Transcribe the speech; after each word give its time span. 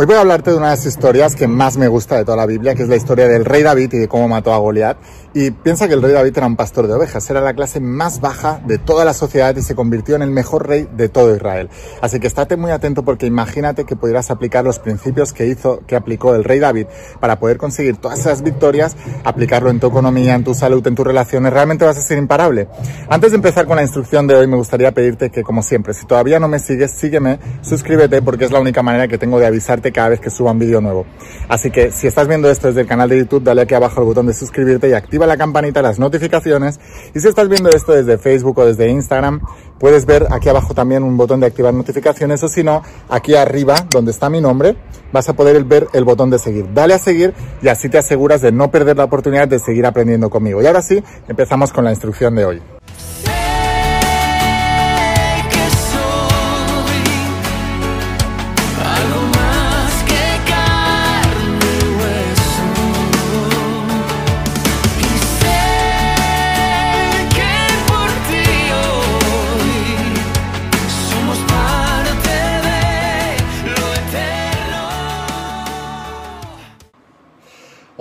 Hoy 0.00 0.06
voy 0.06 0.16
a 0.16 0.22
hablarte 0.22 0.50
de 0.50 0.56
una 0.56 0.70
de 0.70 0.76
las 0.76 0.86
historias 0.86 1.36
que 1.36 1.46
más 1.46 1.76
me 1.76 1.86
gusta 1.86 2.16
de 2.16 2.24
toda 2.24 2.34
la 2.34 2.46
Biblia, 2.46 2.74
que 2.74 2.84
es 2.84 2.88
la 2.88 2.96
historia 2.96 3.28
del 3.28 3.44
rey 3.44 3.62
David 3.62 3.92
y 3.92 3.98
de 3.98 4.08
cómo 4.08 4.28
mató 4.28 4.54
a 4.54 4.56
Goliat. 4.56 4.96
Y 5.34 5.50
piensa 5.50 5.88
que 5.88 5.94
el 5.94 6.00
rey 6.00 6.12
David 6.12 6.32
era 6.38 6.46
un 6.46 6.56
pastor 6.56 6.86
de 6.86 6.94
ovejas, 6.94 7.28
era 7.28 7.42
la 7.42 7.52
clase 7.52 7.80
más 7.80 8.22
baja 8.22 8.62
de 8.66 8.78
toda 8.78 9.04
la 9.04 9.12
sociedad 9.12 9.54
y 9.54 9.60
se 9.60 9.74
convirtió 9.74 10.16
en 10.16 10.22
el 10.22 10.30
mejor 10.30 10.66
rey 10.66 10.88
de 10.96 11.10
todo 11.10 11.36
Israel. 11.36 11.68
Así 12.00 12.18
que 12.18 12.26
estate 12.28 12.56
muy 12.56 12.70
atento 12.70 13.04
porque 13.04 13.26
imagínate 13.26 13.84
que 13.84 13.94
pudieras 13.94 14.30
aplicar 14.30 14.64
los 14.64 14.78
principios 14.78 15.34
que 15.34 15.46
hizo, 15.46 15.82
que 15.86 15.96
aplicó 15.96 16.34
el 16.34 16.44
rey 16.44 16.60
David 16.60 16.86
para 17.20 17.38
poder 17.38 17.58
conseguir 17.58 17.98
todas 17.98 18.20
esas 18.20 18.42
victorias, 18.42 18.96
aplicarlo 19.22 19.68
en 19.68 19.80
tu 19.80 19.88
economía, 19.88 20.34
en 20.34 20.44
tu 20.44 20.54
salud, 20.54 20.84
en 20.86 20.94
tus 20.94 21.06
relaciones. 21.06 21.52
Realmente 21.52 21.84
vas 21.84 21.98
a 21.98 22.02
ser 22.02 22.16
imparable. 22.16 22.68
Antes 23.10 23.32
de 23.32 23.36
empezar 23.36 23.66
con 23.66 23.76
la 23.76 23.82
instrucción 23.82 24.26
de 24.26 24.34
hoy, 24.34 24.46
me 24.46 24.56
gustaría 24.56 24.92
pedirte 24.92 25.28
que, 25.28 25.42
como 25.42 25.62
siempre, 25.62 25.92
si 25.92 26.06
todavía 26.06 26.40
no 26.40 26.48
me 26.48 26.58
sigues, 26.58 26.90
sígueme, 26.90 27.38
suscríbete 27.60 28.22
porque 28.22 28.46
es 28.46 28.50
la 28.50 28.60
única 28.60 28.82
manera 28.82 29.06
que 29.06 29.18
tengo 29.18 29.38
de 29.38 29.46
avisarte 29.46 29.89
cada 29.92 30.10
vez 30.10 30.20
que 30.20 30.30
suba 30.30 30.52
un 30.52 30.58
vídeo 30.58 30.80
nuevo. 30.80 31.06
Así 31.48 31.70
que 31.70 31.90
si 31.90 32.06
estás 32.06 32.28
viendo 32.28 32.50
esto 32.50 32.68
desde 32.68 32.82
el 32.82 32.86
canal 32.86 33.08
de 33.08 33.18
YouTube, 33.18 33.42
dale 33.42 33.62
aquí 33.62 33.74
abajo 33.74 34.00
al 34.00 34.06
botón 34.06 34.26
de 34.26 34.34
suscribirte 34.34 34.88
y 34.88 34.92
activa 34.92 35.26
la 35.26 35.36
campanita, 35.36 35.82
las 35.82 35.98
notificaciones. 35.98 36.80
Y 37.14 37.20
si 37.20 37.28
estás 37.28 37.48
viendo 37.48 37.70
esto 37.70 37.92
desde 37.92 38.18
Facebook 38.18 38.58
o 38.58 38.66
desde 38.66 38.88
Instagram, 38.88 39.40
puedes 39.78 40.06
ver 40.06 40.26
aquí 40.30 40.48
abajo 40.48 40.74
también 40.74 41.02
un 41.02 41.16
botón 41.16 41.40
de 41.40 41.46
activar 41.46 41.74
notificaciones 41.74 42.42
o 42.42 42.48
si 42.48 42.62
no, 42.62 42.82
aquí 43.08 43.34
arriba, 43.34 43.74
donde 43.90 44.10
está 44.10 44.30
mi 44.30 44.40
nombre, 44.40 44.76
vas 45.12 45.28
a 45.28 45.34
poder 45.34 45.62
ver 45.64 45.88
el 45.92 46.04
botón 46.04 46.30
de 46.30 46.38
seguir. 46.38 46.72
Dale 46.72 46.94
a 46.94 46.98
seguir 46.98 47.34
y 47.62 47.68
así 47.68 47.88
te 47.88 47.98
aseguras 47.98 48.40
de 48.40 48.52
no 48.52 48.70
perder 48.70 48.96
la 48.96 49.04
oportunidad 49.04 49.48
de 49.48 49.58
seguir 49.58 49.86
aprendiendo 49.86 50.30
conmigo. 50.30 50.62
Y 50.62 50.66
ahora 50.66 50.82
sí, 50.82 51.02
empezamos 51.28 51.72
con 51.72 51.84
la 51.84 51.90
instrucción 51.90 52.34
de 52.34 52.44
hoy. 52.44 52.62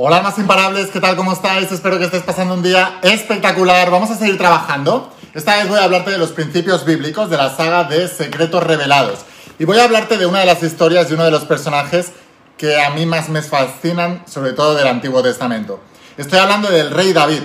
Hola 0.02 0.22
más 0.22 0.38
imparables, 0.38 0.92
¿qué 0.92 1.02
tal? 1.02 1.17
¿Cómo 1.17 1.33
estáis? 1.33 1.69
Espero 1.73 2.00
que 2.00 2.05
estés 2.05 2.23
pasando 2.23 2.53
un 2.53 2.64
día 2.64 3.00
espectacular. 3.02 3.92
Vamos 3.92 4.09
a 4.09 4.16
seguir 4.16 4.38
trabajando. 4.38 5.11
Esta 5.33 5.58
vez 5.58 5.67
voy 5.67 5.78
a 5.78 5.83
hablarte 5.83 6.09
de 6.11 6.17
los 6.17 6.31
principios 6.31 6.86
bíblicos 6.86 7.30
de 7.30 7.36
la 7.36 7.53
saga 7.53 7.83
de 7.83 8.08
Secretos 8.08 8.64
Revelados. 8.64 9.25
Y 9.59 9.66
voy 9.66 9.78
a 9.78 9.83
hablarte 9.83 10.17
de 10.17 10.25
una 10.25 10.39
de 10.39 10.45
las 10.45 10.64
historias 10.64 11.09
de 11.09 11.16
uno 11.16 11.25
de 11.25 11.31
los 11.31 11.44
personajes 11.44 12.14
que 12.56 12.81
a 12.81 12.91
mí 12.91 13.06
más 13.06 13.28
me 13.28 13.41
fascinan, 13.41 14.23
sobre 14.25 14.53
todo 14.53 14.73
del 14.73 14.88
Antiguo 14.88 15.22
Testamento. 15.22 15.81
Estoy 16.16 16.39
hablando 16.39 16.72
del 16.72 16.91
rey 16.91 17.11
David. 17.11 17.41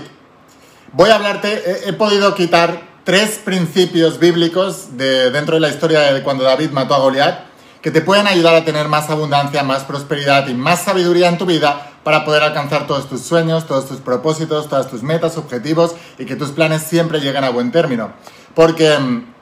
Voy 0.92 1.10
a 1.10 1.16
hablarte, 1.16 1.88
he, 1.88 1.92
podido 1.92 2.36
quitar 2.36 2.82
tres 3.02 3.40
principios 3.44 4.20
bíblicos 4.20 4.96
de, 4.96 5.32
dentro 5.32 5.56
de 5.56 5.60
la 5.60 5.70
historia 5.70 6.12
de 6.12 6.22
cuando 6.22 6.44
David 6.44 6.70
mató 6.70 6.94
a 6.94 6.98
Goliat 6.98 7.53
que 7.84 7.90
te 7.90 8.00
pueden 8.00 8.26
ayudar 8.26 8.54
a 8.54 8.64
tener 8.64 8.88
más 8.88 9.10
abundancia, 9.10 9.62
más 9.62 9.84
prosperidad 9.84 10.48
y 10.48 10.54
más 10.54 10.84
sabiduría 10.84 11.28
en 11.28 11.36
tu 11.36 11.44
vida 11.44 11.92
para 12.02 12.24
poder 12.24 12.42
alcanzar 12.42 12.86
todos 12.86 13.10
tus 13.10 13.20
sueños, 13.20 13.66
todos 13.66 13.86
tus 13.86 13.98
propósitos, 13.98 14.70
todas 14.70 14.88
tus 14.88 15.02
metas, 15.02 15.36
objetivos 15.36 15.94
y 16.18 16.24
que 16.24 16.34
tus 16.34 16.52
planes 16.52 16.80
siempre 16.80 17.20
lleguen 17.20 17.44
a 17.44 17.50
buen 17.50 17.72
término. 17.72 18.14
Porque 18.54 18.98
mm, 18.98 19.34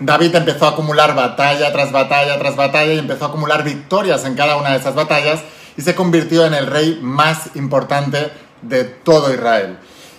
David 0.00 0.34
empezó 0.34 0.66
a 0.66 0.72
acumular 0.72 1.14
batalla 1.14 1.72
tras 1.72 1.90
batalla 1.90 2.38
tras 2.38 2.56
batalla 2.56 2.92
y 2.92 2.98
empezó 2.98 3.24
a 3.24 3.28
acumular 3.28 3.64
victorias 3.64 4.22
en 4.26 4.34
cada 4.34 4.58
una 4.58 4.72
de 4.72 4.76
esas 4.76 4.94
batallas 4.94 5.40
y 5.74 5.80
se 5.80 5.94
convirtió 5.94 6.44
en 6.44 6.52
el 6.52 6.66
rey 6.66 6.98
más 7.00 7.56
importante 7.56 8.30
de 8.60 8.84
todo 8.84 9.32
Israel. 9.32 9.78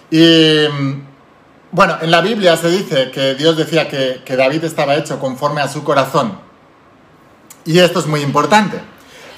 Y 0.09 0.65
mm, 0.73 1.03
bueno, 1.69 1.99
en 2.01 2.09
la 2.09 2.21
Biblia 2.21 2.57
se 2.57 2.71
dice 2.71 3.11
que 3.11 3.35
Dios 3.35 3.57
decía 3.57 3.87
que, 3.87 4.23
que 4.25 4.35
David 4.35 4.63
estaba 4.63 4.95
hecho 4.95 5.19
conforme 5.19 5.61
a 5.61 5.67
su 5.67 5.83
corazón. 5.83 6.48
Y 7.65 7.79
esto 7.79 7.99
es 7.99 8.07
muy 8.07 8.21
importante. 8.21 8.79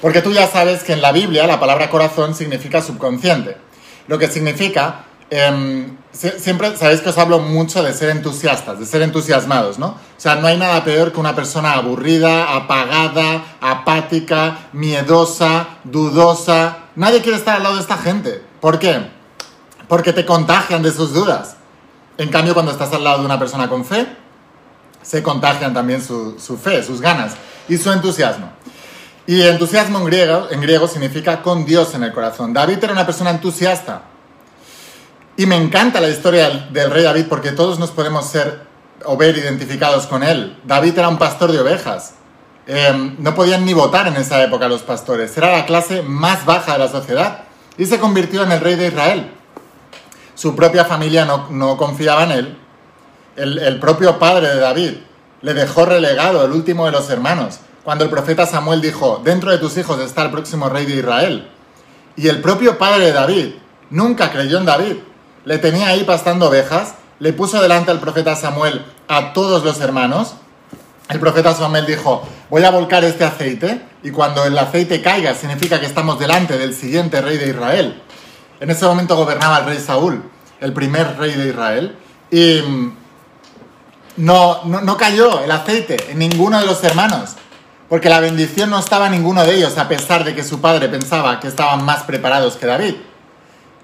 Porque 0.02 0.20
tú 0.20 0.32
ya 0.32 0.48
sabes 0.48 0.82
que 0.82 0.92
en 0.92 1.00
la 1.00 1.12
Biblia 1.12 1.46
la 1.46 1.60
palabra 1.60 1.88
corazón 1.88 2.34
significa 2.34 2.82
subconsciente. 2.82 3.56
Lo 4.08 4.18
que 4.18 4.26
significa, 4.26 5.04
em, 5.30 5.96
siempre 6.12 6.76
sabéis 6.76 7.00
que 7.00 7.10
os 7.10 7.18
hablo 7.18 7.38
mucho 7.38 7.84
de 7.84 7.94
ser 7.94 8.10
entusiastas, 8.10 8.80
de 8.80 8.84
ser 8.84 9.02
entusiasmados, 9.02 9.78
¿no? 9.78 9.86
O 9.86 10.20
sea, 10.20 10.34
no 10.34 10.48
hay 10.48 10.58
nada 10.58 10.82
peor 10.82 11.12
que 11.12 11.20
una 11.20 11.36
persona 11.36 11.74
aburrida, 11.74 12.56
apagada, 12.56 13.44
apática, 13.60 14.68
miedosa, 14.72 15.68
dudosa. 15.84 16.78
Nadie 16.96 17.22
quiere 17.22 17.38
estar 17.38 17.56
al 17.56 17.62
lado 17.62 17.76
de 17.76 17.82
esta 17.82 17.96
gente. 17.96 18.42
¿Por 18.60 18.80
qué? 18.80 19.08
Porque 19.86 20.12
te 20.12 20.26
contagian 20.26 20.82
de 20.82 20.90
sus 20.90 21.12
dudas. 21.12 21.56
En 22.18 22.28
cambio, 22.28 22.54
cuando 22.54 22.72
estás 22.72 22.92
al 22.92 23.04
lado 23.04 23.20
de 23.20 23.26
una 23.26 23.38
persona 23.38 23.68
con 23.68 23.84
fe, 23.84 24.04
se 25.00 25.22
contagian 25.22 25.72
también 25.72 26.02
su, 26.02 26.38
su 26.40 26.58
fe, 26.58 26.82
sus 26.82 27.00
ganas 27.00 27.36
y 27.68 27.76
su 27.76 27.90
entusiasmo. 27.90 28.52
Y 29.26 29.42
entusiasmo 29.42 29.98
en 29.98 30.04
griego, 30.06 30.48
en 30.50 30.60
griego 30.60 30.88
significa 30.88 31.42
con 31.42 31.64
Dios 31.64 31.94
en 31.94 32.02
el 32.02 32.12
corazón. 32.12 32.52
David 32.52 32.78
era 32.82 32.92
una 32.92 33.06
persona 33.06 33.30
entusiasta. 33.30 34.02
Y 35.36 35.46
me 35.46 35.56
encanta 35.56 36.00
la 36.00 36.08
historia 36.08 36.48
del 36.70 36.90
rey 36.90 37.04
David 37.04 37.26
porque 37.28 37.52
todos 37.52 37.78
nos 37.78 37.90
podemos 37.90 38.26
ser 38.26 38.66
o 39.04 39.16
ver 39.16 39.36
identificados 39.38 40.06
con 40.06 40.22
él. 40.22 40.58
David 40.64 40.98
era 40.98 41.08
un 41.08 41.18
pastor 41.18 41.52
de 41.52 41.60
ovejas. 41.60 42.14
Em, 42.66 43.16
no 43.18 43.34
podían 43.34 43.64
ni 43.64 43.74
votar 43.74 44.06
en 44.08 44.16
esa 44.16 44.42
época 44.42 44.68
los 44.68 44.82
pastores. 44.82 45.36
Era 45.36 45.52
la 45.52 45.66
clase 45.66 46.02
más 46.02 46.44
baja 46.44 46.72
de 46.72 46.78
la 46.80 46.88
sociedad. 46.88 47.44
Y 47.78 47.86
se 47.86 47.98
convirtió 47.98 48.42
en 48.42 48.52
el 48.52 48.60
rey 48.60 48.74
de 48.74 48.88
Israel. 48.88 49.30
Su 50.34 50.54
propia 50.54 50.84
familia 50.84 51.24
no, 51.24 51.76
confiaba 51.76 52.24
en 52.24 52.32
él. 52.32 52.58
El, 53.36 53.58
el 53.58 53.80
propio 53.80 54.18
padre 54.18 54.48
de 54.48 54.60
David 54.60 54.94
le 55.42 55.54
dejó 55.54 55.84
relegado, 55.84 56.44
el 56.44 56.52
último 56.52 56.86
de 56.86 56.92
los 56.92 57.10
hermanos 57.10 57.58
cuando 57.84 58.04
el 58.04 58.10
profeta 58.10 58.46
Samuel 58.46 58.80
dijo, 58.80 59.20
dentro 59.24 59.50
de 59.50 59.58
tus 59.58 59.76
hijos 59.76 60.00
está 60.00 60.22
el 60.22 60.30
próximo 60.30 60.68
rey 60.68 60.86
de 60.86 60.96
Israel. 60.96 61.48
Y 62.16 62.28
el 62.28 62.40
propio 62.40 62.78
padre 62.78 63.06
de 63.06 63.12
David 63.12 63.54
nunca 63.90 64.30
creyó 64.30 64.58
en 64.58 64.66
David. 64.66 64.96
Le 65.44 65.58
tenía 65.58 65.88
ahí 65.88 66.04
pastando 66.04 66.48
ovejas, 66.48 66.94
le 67.18 67.32
puso 67.32 67.60
delante 67.60 67.90
al 67.90 67.98
profeta 67.98 68.36
Samuel 68.36 68.84
a 69.08 69.32
todos 69.32 69.64
los 69.64 69.80
hermanos. 69.80 70.34
El 71.08 71.18
profeta 71.18 71.54
Samuel 71.54 71.86
dijo, 71.86 72.22
voy 72.50 72.62
a 72.62 72.70
volcar 72.70 73.02
este 73.04 73.24
aceite 73.24 73.82
y 74.04 74.12
cuando 74.12 74.44
el 74.44 74.56
aceite 74.56 75.02
caiga 75.02 75.34
significa 75.34 75.80
que 75.80 75.86
estamos 75.86 76.20
delante 76.20 76.56
del 76.58 76.74
siguiente 76.74 77.20
rey 77.20 77.38
de 77.38 77.48
Israel. 77.48 78.00
En 78.60 78.70
ese 78.70 78.86
momento 78.86 79.16
gobernaba 79.16 79.58
el 79.58 79.64
rey 79.66 79.78
Saúl, 79.78 80.22
el 80.60 80.72
primer 80.72 81.18
rey 81.18 81.32
de 81.32 81.48
Israel, 81.48 81.96
y 82.30 82.62
mm, 82.62 82.96
no, 84.16 84.64
no, 84.64 84.80
no 84.80 84.96
cayó 84.96 85.42
el 85.42 85.50
aceite 85.50 85.96
en 86.10 86.18
ninguno 86.18 86.60
de 86.60 86.66
los 86.66 86.82
hermanos 86.84 87.36
porque 87.92 88.08
la 88.08 88.20
bendición 88.20 88.70
no 88.70 88.78
estaba 88.78 89.04
en 89.04 89.12
ninguno 89.12 89.44
de 89.44 89.54
ellos, 89.54 89.76
a 89.76 89.86
pesar 89.86 90.24
de 90.24 90.34
que 90.34 90.42
su 90.42 90.62
padre 90.62 90.88
pensaba 90.88 91.38
que 91.40 91.48
estaban 91.48 91.84
más 91.84 92.04
preparados 92.04 92.56
que 92.56 92.64
David. 92.64 92.94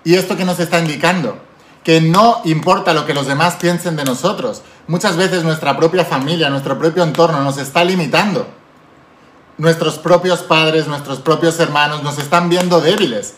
¿Y 0.03 0.15
esto 0.15 0.35
qué 0.35 0.47
nos 0.47 0.59
está 0.61 0.79
indicando? 0.79 1.39
Que 1.85 2.01
no 2.01 2.41
importa 2.47 2.95
lo 2.95 3.05
que 3.05 3.13
los 3.13 3.27
demás 3.27 3.57
piensen 3.57 3.97
de 3.97 4.05
nosotros. 4.05 4.63
Muchas 4.87 5.19
veces 5.19 5.45
nuestra 5.45 5.77
propia 5.77 6.07
familia, 6.07 6.49
nuestro 6.49 6.79
propio 6.79 7.03
entorno 7.03 7.43
nos 7.43 7.59
está 7.59 7.85
limitando. 7.85 8.49
Nuestros 9.59 9.99
propios 9.99 10.41
padres, 10.41 10.87
nuestros 10.87 11.19
propios 11.19 11.61
hermanos 11.61 12.03
nos 12.03 12.19
están 12.19 12.49
viendo 12.49 12.81
débiles. 12.81 13.35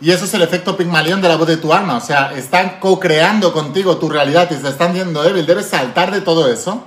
Y 0.00 0.10
eso 0.10 0.26
es 0.26 0.34
el 0.34 0.42
efecto 0.42 0.76
Pigmalión 0.76 1.22
de 1.22 1.28
la 1.28 1.36
voz 1.36 1.48
de 1.48 1.56
tu 1.56 1.72
alma. 1.72 1.96
O 1.96 2.00
sea, 2.00 2.32
están 2.34 2.78
co-creando 2.80 3.52
contigo 3.52 3.96
tu 3.96 4.08
realidad 4.08 4.50
y 4.50 4.54
se 4.54 4.68
están 4.68 4.92
viendo 4.92 5.22
débil. 5.22 5.46
Debes 5.46 5.66
saltar 5.66 6.10
de 6.10 6.20
todo 6.20 6.50
eso 6.52 6.84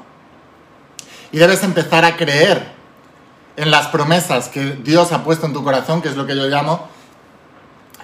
y 1.32 1.38
debes 1.38 1.64
empezar 1.64 2.06
a 2.06 2.16
creer 2.16 2.72
en 3.56 3.72
las 3.72 3.88
promesas 3.88 4.48
que 4.48 4.78
Dios 4.84 5.12
ha 5.12 5.24
puesto 5.24 5.46
en 5.46 5.54
tu 5.54 5.64
corazón, 5.64 6.02
que 6.02 6.10
es 6.10 6.16
lo 6.16 6.26
que 6.26 6.36
yo 6.36 6.48
llamo 6.48 6.88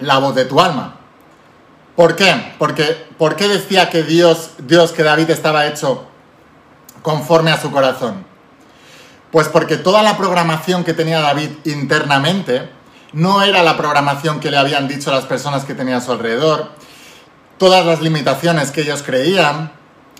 la 0.00 0.18
voz 0.18 0.34
de 0.34 0.44
tu 0.44 0.60
alma. 0.60 0.96
¿Por 1.94 2.14
qué? 2.14 2.52
Porque, 2.58 3.06
¿Por 3.16 3.36
qué 3.36 3.48
decía 3.48 3.88
que 3.88 4.02
Dios, 4.02 4.50
Dios, 4.58 4.92
que 4.92 5.02
David 5.02 5.30
estaba 5.30 5.66
hecho 5.66 6.06
conforme 7.00 7.50
a 7.50 7.60
su 7.60 7.70
corazón? 7.70 8.24
Pues 9.30 9.48
porque 9.48 9.76
toda 9.76 10.02
la 10.02 10.16
programación 10.16 10.84
que 10.84 10.92
tenía 10.92 11.20
David 11.20 11.50
internamente 11.64 12.75
no 13.12 13.42
era 13.42 13.62
la 13.62 13.76
programación 13.76 14.40
que 14.40 14.50
le 14.50 14.56
habían 14.56 14.88
dicho 14.88 15.10
las 15.10 15.24
personas 15.24 15.64
que 15.64 15.74
tenía 15.74 15.98
a 15.98 16.00
su 16.00 16.12
alrededor, 16.12 16.70
todas 17.58 17.84
las 17.86 18.00
limitaciones 18.00 18.70
que 18.70 18.82
ellos 18.82 19.02
creían, 19.02 19.72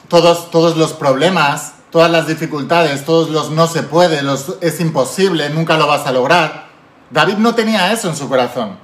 todos, 0.08 0.50
todos 0.50 0.76
los 0.76 0.92
problemas 0.92 1.74
todas 1.90 2.10
las 2.10 2.26
dificultades, 2.26 3.04
todos 3.04 3.30
los 3.30 3.50
no 3.50 3.66
se 3.66 3.82
puede, 3.82 4.22
los 4.22 4.56
es 4.60 4.80
imposible, 4.80 5.50
nunca 5.50 5.76
lo 5.76 5.86
vas 5.86 6.06
a 6.06 6.12
lograr. 6.12 6.66
David 7.10 7.36
no 7.36 7.54
tenía 7.54 7.92
eso 7.92 8.08
en 8.08 8.16
su 8.16 8.28
corazón. 8.28 8.78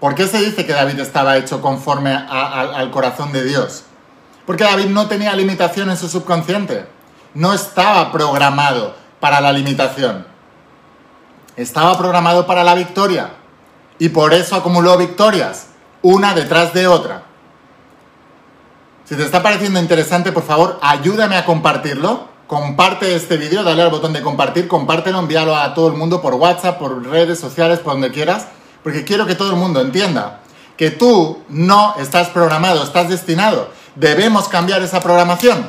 ¿Por 0.00 0.14
qué 0.14 0.26
se 0.26 0.38
dice 0.38 0.64
que 0.64 0.72
David 0.72 1.00
estaba 1.00 1.36
hecho 1.36 1.60
conforme 1.60 2.12
al 2.12 2.90
corazón 2.90 3.32
de 3.32 3.44
Dios? 3.44 3.84
Porque 4.46 4.64
David 4.64 4.86
no 4.86 5.08
tenía 5.08 5.34
limitación 5.34 5.90
en 5.90 5.96
su 5.96 6.08
subconsciente. 6.08 6.86
No 7.34 7.52
estaba 7.52 8.12
programado 8.12 8.94
para 9.20 9.40
la 9.40 9.52
limitación. 9.52 10.26
Estaba 11.58 11.98
programado 11.98 12.46
para 12.46 12.62
la 12.62 12.74
victoria 12.74 13.32
y 13.98 14.08
por 14.10 14.32
eso 14.32 14.54
acumuló 14.54 14.96
victorias, 14.96 15.66
una 16.02 16.32
detrás 16.32 16.72
de 16.72 16.86
otra. 16.86 17.24
Si 19.04 19.16
te 19.16 19.24
está 19.24 19.42
pareciendo 19.42 19.80
interesante, 19.80 20.30
por 20.30 20.44
favor, 20.44 20.78
ayúdame 20.80 21.36
a 21.36 21.44
compartirlo. 21.44 22.28
Comparte 22.46 23.14
este 23.14 23.36
vídeo, 23.36 23.62
dale 23.62 23.82
al 23.82 23.90
botón 23.90 24.12
de 24.12 24.22
compartir, 24.22 24.68
compártelo, 24.68 25.18
envíalo 25.18 25.54
a 25.54 25.74
todo 25.74 25.88
el 25.88 25.94
mundo 25.94 26.22
por 26.22 26.34
WhatsApp, 26.34 26.78
por 26.78 27.04
redes 27.06 27.38
sociales, 27.38 27.80
por 27.80 27.94
donde 27.94 28.10
quieras, 28.10 28.46
porque 28.82 29.04
quiero 29.04 29.26
que 29.26 29.34
todo 29.34 29.50
el 29.50 29.56
mundo 29.56 29.80
entienda 29.80 30.40
que 30.78 30.92
tú 30.92 31.42
no 31.48 31.96
estás 31.98 32.28
programado, 32.28 32.84
estás 32.84 33.08
destinado. 33.08 33.68
Debemos 33.96 34.48
cambiar 34.48 34.80
esa 34.80 35.00
programación. 35.00 35.68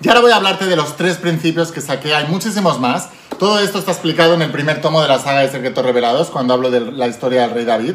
Y 0.00 0.08
ahora 0.08 0.20
voy 0.20 0.32
a 0.32 0.36
hablarte 0.36 0.64
de 0.64 0.76
los 0.76 0.96
tres 0.96 1.18
principios 1.18 1.70
que 1.70 1.82
saqué, 1.82 2.14
hay 2.14 2.26
muchísimos 2.26 2.80
más. 2.80 3.10
Todo 3.38 3.58
esto 3.58 3.78
está 3.78 3.90
explicado 3.90 4.34
en 4.34 4.42
el 4.42 4.50
primer 4.50 4.80
tomo 4.80 5.02
de 5.02 5.08
la 5.08 5.18
saga 5.18 5.40
de 5.40 5.50
Secretos 5.50 5.84
Revelados, 5.84 6.28
cuando 6.28 6.54
hablo 6.54 6.70
de 6.70 6.80
la 6.80 7.08
historia 7.08 7.42
del 7.42 7.50
rey 7.50 7.64
David. 7.64 7.94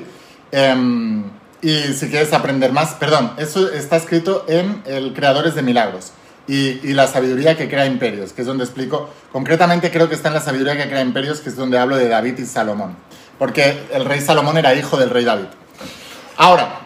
Em, 0.51 1.24
y 1.62 1.94
si 1.94 2.09
quieres 2.09 2.33
aprender 2.33 2.71
más, 2.71 2.94
perdón, 2.95 3.33
eso 3.38 3.71
está 3.71 3.95
escrito 3.95 4.45
en 4.47 4.81
el 4.86 5.13
Creadores 5.13 5.56
de 5.56 5.62
Milagros 5.62 6.12
y, 6.47 6.80
y, 6.88 6.94
la 6.94 7.07
sabiduría 7.07 7.56
que 7.56 7.69
crea 7.69 7.86
imperios, 7.86 8.33
que 8.33 8.41
es 8.41 8.47
donde 8.47 8.63
explico, 8.63 9.09
concretamente 9.31 9.91
creo 9.91 10.09
que 10.09 10.15
está 10.15 10.30
en 10.30 10.33
la 10.33 10.41
sabiduría 10.41 10.75
que 10.75 10.89
crea 10.89 11.01
imperios, 11.01 11.41
que 11.41 11.50
es 11.50 11.56
donde 11.56 11.77
hablo 11.77 11.95
de 11.95 12.07
David 12.07 12.39
y 12.39 12.45
Salomón, 12.45 12.95
porque 13.38 13.83
el 13.94 14.06
rey 14.06 14.21
Salomón 14.21 14.57
era 14.57 14.74
hijo 14.74 14.97
del 14.97 15.09
rey 15.09 15.25
David. 15.25 15.47
Ahora, 16.38 16.81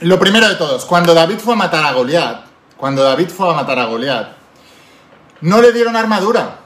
lo 0.00 0.18
primero 0.18 0.48
de 0.48 0.54
todos, 0.54 0.84
cuando 0.84 1.14
David 1.14 1.38
fue 1.38 1.54
a 1.54 1.58
matar 1.58 1.84
a 1.84 1.92
Goliat, 1.92 2.46
cuando 2.76 3.02
David 3.02 3.28
fue 3.28 3.50
a 3.50 3.54
matar 3.54 3.78
a 3.78 3.84
Goliat, 3.86 4.28
no 5.42 5.60
le 5.60 5.72
dieron 5.72 5.96
armadura, 5.96 6.61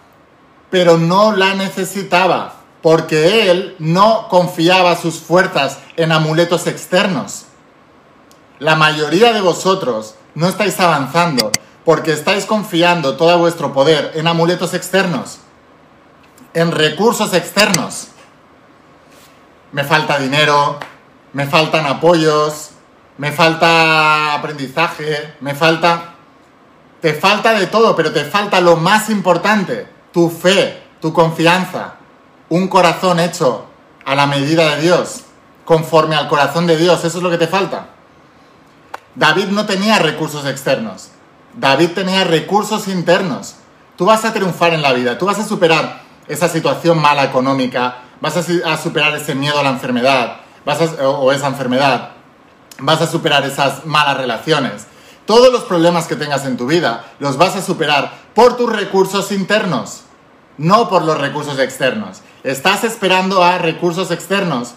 pero 0.70 0.98
no 0.98 1.32
la 1.32 1.54
necesitaba, 1.54 2.54
porque 2.82 3.50
él 3.50 3.76
no 3.78 4.28
confiaba 4.28 4.96
sus 4.96 5.20
fuerzas 5.20 5.78
en 5.96 6.12
amuletos 6.12 6.66
externos. 6.66 7.46
La 8.58 8.74
mayoría 8.74 9.32
de 9.32 9.40
vosotros 9.40 10.14
no 10.34 10.48
estáis 10.48 10.78
avanzando 10.80 11.50
porque 11.84 12.12
estáis 12.12 12.46
confiando 12.46 13.16
todo 13.16 13.38
vuestro 13.38 13.72
poder 13.72 14.12
en 14.14 14.26
amuletos 14.26 14.74
externos, 14.74 15.38
en 16.52 16.72
recursos 16.72 17.32
externos. 17.32 18.08
Me 19.72 19.84
falta 19.84 20.18
dinero, 20.18 20.80
me 21.32 21.46
faltan 21.46 21.86
apoyos, 21.86 22.70
me 23.18 23.32
falta 23.32 24.34
aprendizaje, 24.34 25.34
me 25.40 25.54
falta... 25.54 26.12
Te 27.00 27.14
falta 27.14 27.52
de 27.52 27.66
todo, 27.66 27.94
pero 27.94 28.12
te 28.12 28.24
falta 28.24 28.60
lo 28.60 28.76
más 28.76 29.10
importante, 29.10 29.86
tu 30.16 30.30
fe, 30.30 30.82
tu 30.98 31.12
confianza, 31.12 31.96
un 32.48 32.68
corazón 32.68 33.20
hecho 33.20 33.66
a 34.02 34.14
la 34.14 34.24
medida 34.24 34.74
de 34.74 34.80
Dios, 34.80 35.24
conforme 35.66 36.16
al 36.16 36.26
corazón 36.26 36.66
de 36.66 36.78
Dios, 36.78 37.04
eso 37.04 37.18
es 37.18 37.22
lo 37.22 37.28
que 37.28 37.36
te 37.36 37.46
falta. 37.46 37.88
David 39.14 39.48
no 39.48 39.66
tenía 39.66 39.98
recursos 39.98 40.46
externos, 40.46 41.10
David 41.52 41.90
tenía 41.90 42.24
recursos 42.24 42.88
internos. 42.88 43.56
Tú 43.96 44.06
vas 44.06 44.24
a 44.24 44.32
triunfar 44.32 44.72
en 44.72 44.80
la 44.80 44.94
vida, 44.94 45.18
tú 45.18 45.26
vas 45.26 45.38
a 45.38 45.44
superar 45.44 46.00
esa 46.28 46.48
situación 46.48 46.98
mala 46.98 47.24
económica, 47.24 47.98
vas 48.22 48.38
a, 48.38 48.76
superar 48.78 49.14
ese 49.14 49.34
miedo 49.34 49.58
a 49.58 49.64
la 49.64 49.68
enfermedad, 49.68 50.38
vas 50.64 50.78
o 50.98 51.30
esa 51.30 51.48
enfermedad, 51.48 52.12
vas 52.78 53.02
a 53.02 53.06
superar 53.06 53.44
esas 53.44 53.84
malas 53.84 54.16
relaciones. 54.16 54.86
Todos 55.26 55.52
los 55.52 55.64
problemas 55.64 56.06
que 56.06 56.16
tengas 56.16 56.46
en 56.46 56.56
tu 56.56 56.66
vida 56.66 57.04
los 57.18 57.36
vas 57.36 57.54
a 57.56 57.60
superar 57.60 58.12
por 58.34 58.56
tus 58.56 58.72
recursos 58.72 59.30
internos, 59.30 60.04
no 60.58 60.88
por 60.88 61.02
los 61.02 61.18
recursos 61.18 61.58
externos. 61.58 62.22
Estás 62.44 62.84
esperando 62.84 63.42
a 63.42 63.58
recursos 63.58 64.10
externos 64.10 64.74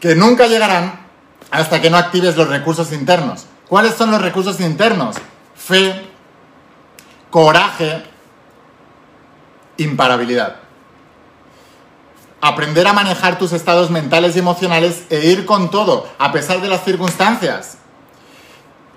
que 0.00 0.14
nunca 0.14 0.46
llegarán 0.46 1.06
hasta 1.50 1.80
que 1.80 1.90
no 1.90 1.96
actives 1.96 2.36
los 2.36 2.48
recursos 2.48 2.92
internos. 2.92 3.46
¿Cuáles 3.68 3.94
son 3.94 4.10
los 4.10 4.22
recursos 4.22 4.60
internos? 4.60 5.16
Fe, 5.54 6.10
coraje, 7.30 8.02
imparabilidad 9.76 10.68
aprender 12.40 12.86
a 12.86 12.92
manejar 12.92 13.38
tus 13.38 13.52
estados 13.52 13.90
mentales 13.90 14.36
y 14.36 14.38
emocionales 14.38 15.04
e 15.10 15.26
ir 15.26 15.44
con 15.44 15.70
todo, 15.70 16.08
a 16.18 16.32
pesar 16.32 16.60
de 16.60 16.68
las 16.68 16.84
circunstancias. 16.84 17.78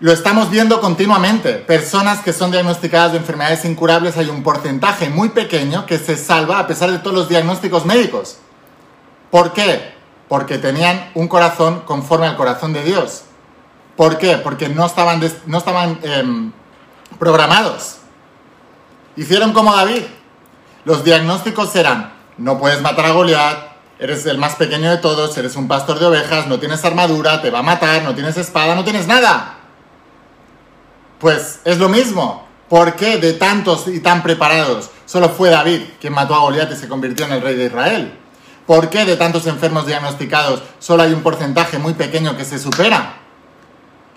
Lo 0.01 0.11
estamos 0.11 0.49
viendo 0.49 0.81
continuamente. 0.81 1.53
Personas 1.53 2.21
que 2.21 2.33
son 2.33 2.49
diagnosticadas 2.49 3.11
de 3.11 3.19
enfermedades 3.19 3.65
incurables, 3.65 4.17
hay 4.17 4.29
un 4.29 4.41
porcentaje 4.41 5.11
muy 5.11 5.29
pequeño 5.29 5.85
que 5.85 5.99
se 5.99 6.17
salva 6.17 6.57
a 6.57 6.65
pesar 6.65 6.89
de 6.89 6.97
todos 6.97 7.15
los 7.15 7.29
diagnósticos 7.29 7.85
médicos. 7.85 8.39
¿Por 9.29 9.53
qué? 9.53 9.93
Porque 10.27 10.57
tenían 10.57 11.11
un 11.13 11.27
corazón 11.27 11.81
conforme 11.81 12.25
al 12.25 12.35
corazón 12.35 12.73
de 12.73 12.83
Dios. 12.83 13.25
¿Por 13.95 14.17
qué? 14.17 14.37
Porque 14.37 14.69
no 14.69 14.87
estaban, 14.87 15.21
no 15.45 15.57
estaban 15.59 15.99
em, 16.01 16.51
programados. 17.19 17.97
Hicieron 19.15 19.53
como 19.53 19.75
David. 19.75 20.01
Los 20.83 21.03
diagnósticos 21.03 21.75
eran 21.75 22.11
no 22.39 22.57
puedes 22.57 22.81
matar 22.81 23.05
a 23.05 23.11
Goliat, 23.11 23.57
eres 23.99 24.25
el 24.25 24.39
más 24.39 24.55
pequeño 24.55 24.89
de 24.89 24.97
todos, 24.97 25.37
eres 25.37 25.55
un 25.55 25.67
pastor 25.67 25.99
de 25.99 26.07
ovejas, 26.07 26.47
no 26.47 26.59
tienes 26.59 26.83
armadura, 26.83 27.39
te 27.39 27.51
va 27.51 27.59
a 27.59 27.63
matar, 27.63 28.01
no 28.01 28.15
tienes 28.15 28.35
espada, 28.35 28.73
no 28.73 28.83
tienes 28.83 29.05
nada. 29.05 29.60
Pues 31.21 31.59
es 31.63 31.77
lo 31.77 31.87
mismo. 31.87 32.47
¿Por 32.67 32.95
qué 32.95 33.17
de 33.17 33.33
tantos 33.33 33.87
y 33.87 33.99
tan 33.99 34.23
preparados 34.23 34.89
solo 35.05 35.29
fue 35.29 35.49
David 35.49 35.81
quien 35.99 36.13
mató 36.13 36.33
a 36.33 36.39
Goliat 36.39 36.71
y 36.71 36.75
se 36.75 36.87
convirtió 36.87 37.25
en 37.25 37.33
el 37.33 37.41
rey 37.41 37.55
de 37.55 37.65
Israel? 37.65 38.17
¿Por 38.65 38.89
qué 38.89 39.05
de 39.05 39.17
tantos 39.17 39.45
enfermos 39.45 39.85
diagnosticados 39.85 40.63
solo 40.79 41.03
hay 41.03 41.13
un 41.13 41.21
porcentaje 41.21 41.77
muy 41.77 41.93
pequeño 41.93 42.35
que 42.35 42.45
se 42.45 42.57
supera? 42.57 43.17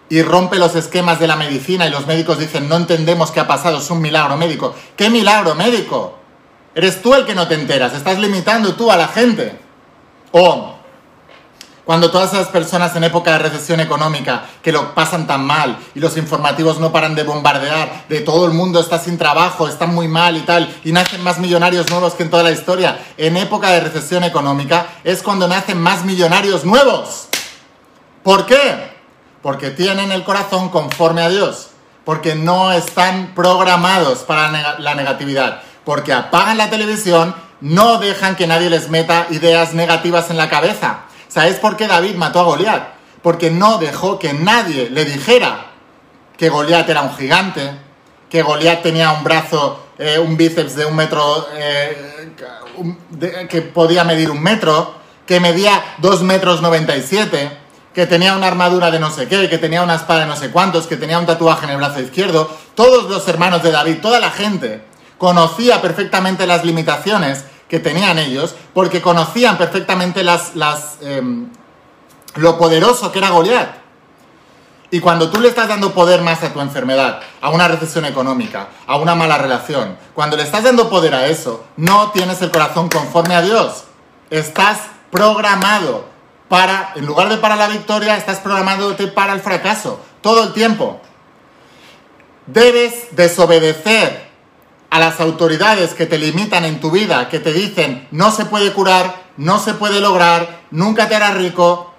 Y 0.08 0.22
rompe 0.22 0.58
los 0.58 0.76
esquemas 0.76 1.18
de 1.18 1.26
la 1.26 1.36
medicina 1.36 1.86
y 1.86 1.90
los 1.90 2.06
médicos 2.06 2.38
dicen, 2.38 2.68
no 2.68 2.76
entendemos 2.76 3.30
qué 3.32 3.40
ha 3.40 3.46
pasado, 3.46 3.78
es 3.78 3.90
un 3.90 4.00
milagro 4.00 4.36
médico. 4.36 4.74
¿Qué 4.96 5.10
milagro 5.10 5.54
médico? 5.54 6.18
Eres 6.74 7.02
tú 7.02 7.14
el 7.14 7.26
que 7.26 7.34
no 7.34 7.48
te 7.48 7.54
enteras, 7.54 7.92
estás 7.92 8.18
limitando 8.18 8.74
tú 8.74 8.90
a 8.90 8.96
la 8.96 9.08
gente. 9.08 9.58
O 10.32 10.73
cuando 11.84 12.10
todas 12.10 12.32
esas 12.32 12.48
personas 12.48 12.94
en 12.96 13.04
época 13.04 13.32
de 13.32 13.38
recesión 13.38 13.80
económica 13.80 14.44
que 14.62 14.72
lo 14.72 14.94
pasan 14.94 15.26
tan 15.26 15.44
mal 15.44 15.78
y 15.94 16.00
los 16.00 16.16
informativos 16.16 16.80
no 16.80 16.92
paran 16.92 17.14
de 17.14 17.22
bombardear, 17.22 18.04
de 18.08 18.20
todo 18.20 18.46
el 18.46 18.52
mundo 18.52 18.80
está 18.80 18.98
sin 18.98 19.18
trabajo, 19.18 19.68
están 19.68 19.94
muy 19.94 20.08
mal 20.08 20.36
y 20.36 20.40
tal, 20.40 20.74
y 20.84 20.92
nacen 20.92 21.22
más 21.22 21.38
millonarios 21.38 21.90
nuevos 21.90 22.14
que 22.14 22.22
en 22.22 22.30
toda 22.30 22.42
la 22.42 22.52
historia, 22.52 22.98
en 23.16 23.36
época 23.36 23.70
de 23.70 23.80
recesión 23.80 24.24
económica 24.24 24.86
es 25.04 25.22
cuando 25.22 25.46
nacen 25.46 25.80
más 25.80 26.04
millonarios 26.04 26.64
nuevos. 26.64 27.28
¿Por 28.22 28.46
qué? 28.46 28.94
Porque 29.42 29.70
tienen 29.70 30.10
el 30.12 30.24
corazón 30.24 30.70
conforme 30.70 31.22
a 31.22 31.28
Dios, 31.28 31.68
porque 32.04 32.34
no 32.34 32.72
están 32.72 33.32
programados 33.34 34.20
para 34.20 34.78
la 34.78 34.94
negatividad 34.94 35.60
porque 35.84 36.12
apagan 36.12 36.58
la 36.58 36.70
televisión, 36.70 37.34
no 37.60 37.98
dejan 37.98 38.36
que 38.36 38.46
nadie 38.46 38.70
les 38.70 38.88
meta 38.88 39.26
ideas 39.30 39.74
negativas 39.74 40.30
en 40.30 40.36
la 40.36 40.48
cabeza. 40.48 41.00
¿Sabes 41.34 41.56
por 41.56 41.76
qué 41.76 41.88
David 41.88 42.14
mató 42.14 42.38
a 42.38 42.44
Goliat? 42.44 42.94
Porque 43.20 43.50
no 43.50 43.78
dejó 43.78 44.20
que 44.20 44.32
nadie 44.32 44.88
le 44.88 45.04
dijera 45.04 45.72
que 46.36 46.48
Goliat 46.48 46.88
era 46.88 47.02
un 47.02 47.16
gigante, 47.16 47.72
que 48.30 48.42
Goliat 48.42 48.82
tenía 48.82 49.10
un 49.10 49.24
brazo, 49.24 49.84
eh, 49.98 50.16
un 50.16 50.36
bíceps 50.36 50.76
de 50.76 50.86
un 50.86 50.94
metro, 50.94 51.48
eh, 51.56 52.30
que 53.50 53.62
podía 53.62 54.04
medir 54.04 54.30
un 54.30 54.40
metro, 54.40 54.94
que 55.26 55.40
medía 55.40 55.82
2 55.98 56.22
metros 56.22 56.62
97, 56.62 57.50
que 57.92 58.06
tenía 58.06 58.36
una 58.36 58.46
armadura 58.46 58.92
de 58.92 59.00
no 59.00 59.10
sé 59.10 59.26
qué, 59.26 59.50
que 59.50 59.58
tenía 59.58 59.82
una 59.82 59.96
espada 59.96 60.20
de 60.20 60.26
no 60.26 60.36
sé 60.36 60.52
cuántos, 60.52 60.86
que 60.86 60.96
tenía 60.96 61.18
un 61.18 61.26
tatuaje 61.26 61.64
en 61.64 61.72
el 61.72 61.78
brazo 61.78 62.00
izquierdo. 62.00 62.48
Todos 62.76 63.10
los 63.10 63.26
hermanos 63.26 63.60
de 63.64 63.72
David, 63.72 63.98
toda 64.00 64.20
la 64.20 64.30
gente 64.30 64.84
conocía 65.18 65.82
perfectamente 65.82 66.46
las 66.46 66.64
limitaciones 66.64 67.44
que 67.74 67.80
tenían 67.80 68.20
ellos, 68.20 68.54
porque 68.72 69.02
conocían 69.02 69.58
perfectamente 69.58 70.22
las, 70.22 70.54
las, 70.54 70.98
em, 71.00 71.48
lo 72.36 72.56
poderoso 72.56 73.10
que 73.10 73.18
era 73.18 73.30
Goliat. 73.30 73.68
Y 74.92 75.00
cuando 75.00 75.28
tú 75.28 75.40
le 75.40 75.48
estás 75.48 75.66
dando 75.66 75.92
poder 75.92 76.22
más 76.22 76.40
a 76.44 76.52
tu 76.52 76.60
enfermedad, 76.60 77.20
a 77.40 77.50
una 77.50 77.66
recesión 77.66 78.04
económica, 78.04 78.68
a 78.86 78.94
una 78.94 79.16
mala 79.16 79.38
relación, 79.38 79.98
cuando 80.14 80.36
le 80.36 80.44
estás 80.44 80.62
dando 80.62 80.88
poder 80.88 81.16
a 81.16 81.26
eso, 81.26 81.64
no 81.76 82.12
tienes 82.12 82.40
el 82.42 82.52
corazón 82.52 82.88
conforme 82.88 83.34
a 83.34 83.42
Dios. 83.42 83.82
Estás 84.30 84.78
programado 85.10 86.04
para, 86.48 86.92
en 86.94 87.06
lugar 87.06 87.28
de 87.28 87.38
para 87.38 87.56
la 87.56 87.66
victoria, 87.66 88.16
estás 88.16 88.38
programándote 88.38 89.08
para 89.08 89.32
el 89.32 89.40
fracaso, 89.40 89.98
todo 90.20 90.44
el 90.44 90.52
tiempo. 90.52 91.00
Debes 92.46 93.16
desobedecer 93.16 94.23
a 94.94 95.00
las 95.00 95.18
autoridades 95.18 95.92
que 95.92 96.06
te 96.06 96.18
limitan 96.18 96.64
en 96.64 96.78
tu 96.78 96.92
vida, 96.92 97.28
que 97.28 97.40
te 97.40 97.52
dicen 97.52 98.06
no 98.12 98.30
se 98.30 98.44
puede 98.44 98.72
curar, 98.72 99.24
no 99.36 99.58
se 99.58 99.74
puede 99.74 100.00
lograr, 100.00 100.60
nunca 100.70 101.08
te 101.08 101.16
harás 101.16 101.34
rico, 101.34 101.92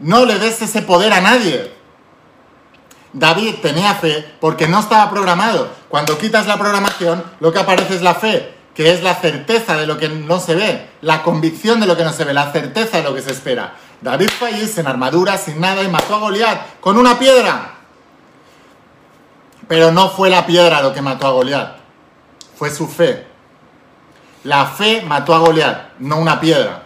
no 0.00 0.26
le 0.26 0.38
des 0.38 0.60
ese 0.60 0.82
poder 0.82 1.14
a 1.14 1.22
nadie. 1.22 1.72
David 3.14 3.54
tenía 3.62 3.94
fe 3.94 4.34
porque 4.38 4.68
no 4.68 4.80
estaba 4.80 5.08
programado. 5.08 5.70
Cuando 5.88 6.18
quitas 6.18 6.46
la 6.46 6.58
programación, 6.58 7.24
lo 7.40 7.54
que 7.54 7.60
aparece 7.60 7.94
es 7.94 8.02
la 8.02 8.14
fe. 8.14 8.54
que 8.74 8.92
es 8.92 9.02
la 9.02 9.14
certeza 9.14 9.76
de 9.76 9.86
lo 9.86 9.96
que 9.96 10.08
no 10.08 10.40
se 10.40 10.56
ve, 10.56 10.90
la 11.00 11.22
convicción 11.22 11.78
de 11.80 11.86
lo 11.86 11.96
que 11.96 12.02
no 12.02 12.12
se 12.12 12.24
ve, 12.24 12.34
la 12.34 12.50
certeza 12.52 12.96
de 12.98 13.04
lo 13.04 13.14
que 13.14 13.22
se 13.22 13.30
espera. 13.30 13.76
David 14.02 14.28
fue 14.36 14.48
allí 14.48 14.66
sin 14.66 14.86
armadura, 14.88 15.38
sin 15.38 15.60
nada, 15.60 15.82
y 15.84 15.88
mató 15.88 16.16
a 16.16 16.18
Goliat 16.18 16.80
con 16.80 16.98
una 16.98 17.16
piedra. 17.16 17.76
Pero 19.68 19.92
no 19.92 20.10
fue 20.10 20.28
la 20.28 20.44
piedra 20.44 20.82
lo 20.82 20.92
que 20.92 21.00
mató 21.00 21.28
a 21.28 21.30
Goliat, 21.30 21.83
fue 22.56 22.70
su 22.70 22.86
fe. 22.88 23.26
La 24.44 24.66
fe 24.66 25.02
mató 25.02 25.34
a 25.34 25.38
Goliat, 25.38 25.98
no 25.98 26.18
una 26.18 26.40
piedra. 26.40 26.84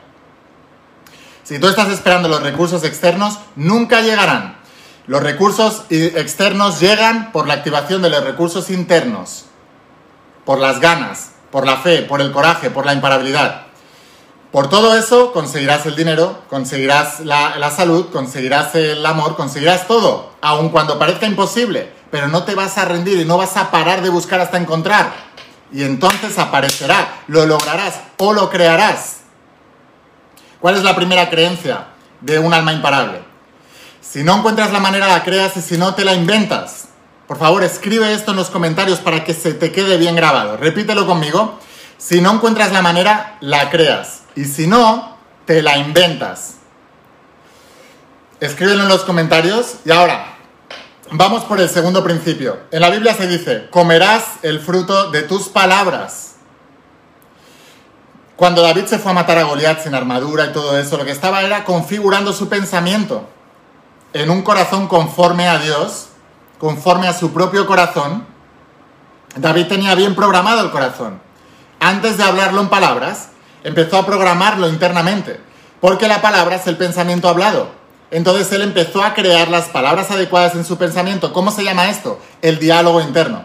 Si 1.43 1.59
tú 1.59 1.69
estás 1.69 1.89
esperando 1.89 2.29
los 2.29 2.43
recursos 2.43 2.85
externos, 2.85 3.39
nunca 3.57 4.01
llegarán. 4.01 4.59
Los 5.07 5.23
recursos 5.23 5.85
externos 5.89 6.81
llegan 6.81 7.33
por 7.33 7.49
la 7.49 7.55
activación 7.55 8.03
de 8.03 8.11
los 8.11 8.23
recursos 8.23 8.69
internos, 8.69 9.47
por 10.45 10.59
las 10.59 10.81
ganas, 10.81 11.31
por 11.51 11.65
la 11.65 11.79
fe, 11.79 12.03
por 12.03 12.21
el 12.21 12.31
coraje, 12.33 12.71
por 12.71 12.85
la 12.85 12.93
imparabilidad. 12.93 13.69
Por 14.53 14.69
todo 14.69 14.97
eso 14.97 15.33
conseguirás 15.33 15.85
el 15.87 15.97
dinero, 15.97 16.43
conseguirás 16.49 17.21
la, 17.21 17.71
salud, 17.71 18.07
conseguirás 18.11 18.75
el 18.75 19.05
amor, 19.05 19.37
conseguirás 19.37 19.87
todo, 19.87 20.33
aun 20.41 20.71
cuando 20.71 20.99
parezca 20.99 21.27
imposible, 21.27 21.93
pero 22.11 22.29
no 22.29 22.45
te 22.45 22.55
vas 22.55 22.79
a 22.79 22.87
rendir 22.87 23.19
y 23.19 23.25
no 23.25 23.37
vas 23.37 23.57
a 23.57 23.71
parar 23.71 24.03
de 24.03 24.09
buscar 24.09 24.41
hasta 24.41 24.57
encontrar. 24.57 25.28
Y 25.73 25.83
entonces 25.83 26.39
aparecerá, 26.39 27.23
lo 27.27 27.47
lograrás 27.47 28.01
o 28.17 28.33
lo 28.33 28.49
crearás. 28.49 29.19
¿Cuál 30.61 30.77
es 30.77 30.83
la 30.83 30.97
primera 30.97 31.29
creencia 31.31 31.89
de 32.21 32.39
un 32.39 32.53
alma 32.55 32.73
imparable? 32.73 33.23
Si 34.01 34.25
no 34.25 34.39
encuentras 34.39 34.73
la 34.73 34.81
manera, 34.81 35.07
la 35.07 35.23
creas 35.23 35.57
y 35.57 35.61
si 35.61 35.77
no, 35.77 35.95
te 35.95 36.05
la 36.05 36.15
inventas. 36.15 36.89
Por 37.27 37.39
favor, 37.39 37.63
escribe 37.63 38.15
esto 38.15 38.31
en 38.31 38.39
los 38.39 38.49
comentarios 38.49 39.01
para 39.01 39.23
que 39.23 39.35
se 39.35 39.53
te 39.53 39.71
quede 39.71 39.99
bien 39.99 40.17
grabado. 40.17 40.57
Repítelo 40.57 41.07
conmigo. 41.07 41.59
Si 41.99 42.23
no 42.23 42.33
encuentras 42.33 42.73
la 42.73 42.81
manera, 42.81 43.37
la 43.41 43.69
creas. 43.69 44.23
Y 44.35 44.47
si 44.47 44.67
no, 44.67 45.19
te 45.45 45.63
la 45.63 45.77
inventas. 45.77 46.55
Escríbelo 48.41 48.85
en 48.85 48.89
los 48.89 49.03
comentarios. 49.03 49.75
Y 49.85 49.91
ahora, 49.91 50.38
vamos 51.11 51.45
por 51.45 51.61
el 51.61 51.69
segundo 51.69 52.03
principio. 52.03 52.59
En 52.71 52.81
la 52.81 52.91
Biblia 52.91 53.15
se 53.15 53.27
dice, 53.27 53.69
comerás 53.71 54.25
el 54.43 54.61
fruto 54.61 55.11
de 55.11 55.23
tus 55.23 55.49
palabras. 55.49 56.37
Cuando 58.37 58.63
David 58.63 58.85
se 58.87 58.99
fue 58.99 59.11
a 59.11 59.15
matar 59.15 59.39
a 59.39 59.45
Goliat 59.45 59.83
sin 59.83 59.95
armadura 59.95 60.47
y 60.47 60.53
todo 60.53 60.79
eso, 60.79 60.97
lo 60.97 61.05
que 61.05 61.11
estaba 61.11 61.43
era 61.43 61.65
configurando 61.65 62.33
su 62.33 62.49
pensamiento 62.49 63.29
en 64.13 64.31
un 64.31 64.43
corazón 64.43 64.87
conforme 64.87 65.49
a 65.49 65.59
Dios 65.59 66.09
conforme 66.59 67.07
a 67.07 67.13
su 67.13 67.33
propio 67.33 67.67
corazón, 67.67 68.27
David 69.37 69.67
tenía 69.67 69.95
bien 69.95 70.15
programado 70.15 70.63
el 70.63 70.71
corazón. 70.71 71.21
Antes 71.81 72.17
de 72.19 72.25
hablarlo 72.25 72.61
en 72.61 72.69
palabras, 72.69 73.29
empezó 73.63 73.99
a 73.99 74.07
programarlo 74.07 74.69
internamente, 74.69 75.41
porque 75.81 76.09
la 76.09 76.21
palabra 76.21 76.57
es 76.57 76.67
el 76.67 76.77
pensamiento 76.77 77.29
hablado. 77.29 77.78
Entonces 78.11 78.51
él 78.53 78.63
empezó 78.63 79.03
a 79.03 79.15
crear 79.15 79.49
las 79.49 79.67
palabras 79.67 80.11
adecuadas 80.11 80.55
en 80.55 80.65
su 80.65 80.79
pensamiento. 80.79 81.33
¿Cómo 81.33 81.51
se 81.51 81.65
llama 81.65 81.91
esto? 81.91 82.21
El 82.41 82.59
diálogo 82.59 83.01
interno. 83.01 83.45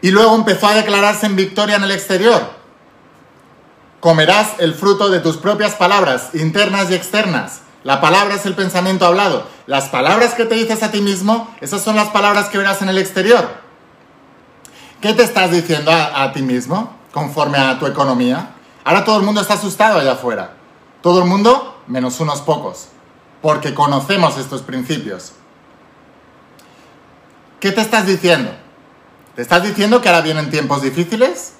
Y 0.00 0.10
luego 0.10 0.34
empezó 0.34 0.68
a 0.68 0.74
declararse 0.74 1.26
en 1.26 1.36
victoria 1.36 1.76
en 1.76 1.84
el 1.84 1.90
exterior. 1.90 2.50
Comerás 4.00 4.52
el 4.58 4.74
fruto 4.74 5.10
de 5.10 5.20
tus 5.20 5.36
propias 5.36 5.74
palabras, 5.74 6.30
internas 6.34 6.90
y 6.90 6.94
externas. 6.94 7.62
La 7.82 8.00
palabra 8.00 8.36
es 8.36 8.46
el 8.46 8.54
pensamiento 8.54 9.06
hablado. 9.06 9.46
Las 9.66 9.88
palabras 9.88 10.34
que 10.34 10.44
te 10.44 10.54
dices 10.54 10.82
a 10.82 10.90
ti 10.90 11.00
mismo, 11.00 11.52
esas 11.60 11.82
son 11.82 11.96
las 11.96 12.08
palabras 12.08 12.48
que 12.48 12.58
verás 12.58 12.80
en 12.82 12.88
el 12.88 12.98
exterior. 12.98 13.48
¿Qué 15.00 15.14
te 15.14 15.22
estás 15.22 15.50
diciendo 15.50 15.92
a, 15.92 16.32
ti 16.32 16.42
mismo 16.42 16.92
conforme 17.12 17.58
a 17.58 17.78
tu 17.78 17.86
economía? 17.86 18.50
Ahora 18.84 19.04
todo 19.04 19.18
el 19.18 19.22
mundo 19.22 19.40
está 19.40 19.54
asustado 19.54 19.98
allá 19.98 20.12
afuera. 20.12 20.54
Todo 21.02 21.22
el 21.22 21.28
mundo 21.28 21.80
menos 21.86 22.18
unos 22.20 22.40
pocos. 22.40 22.88
Porque 23.42 23.74
conocemos 23.74 24.36
estos 24.38 24.62
principios. 24.62 25.32
¿Qué 27.60 27.72
te 27.72 27.80
estás 27.80 28.06
diciendo? 28.06 28.50
¿Te 29.34 29.42
estás 29.42 29.62
diciendo 29.62 30.00
que 30.00 30.08
ahora 30.08 30.22
vienen 30.22 30.50
tiempos 30.50 30.82
difíciles? 30.82 31.54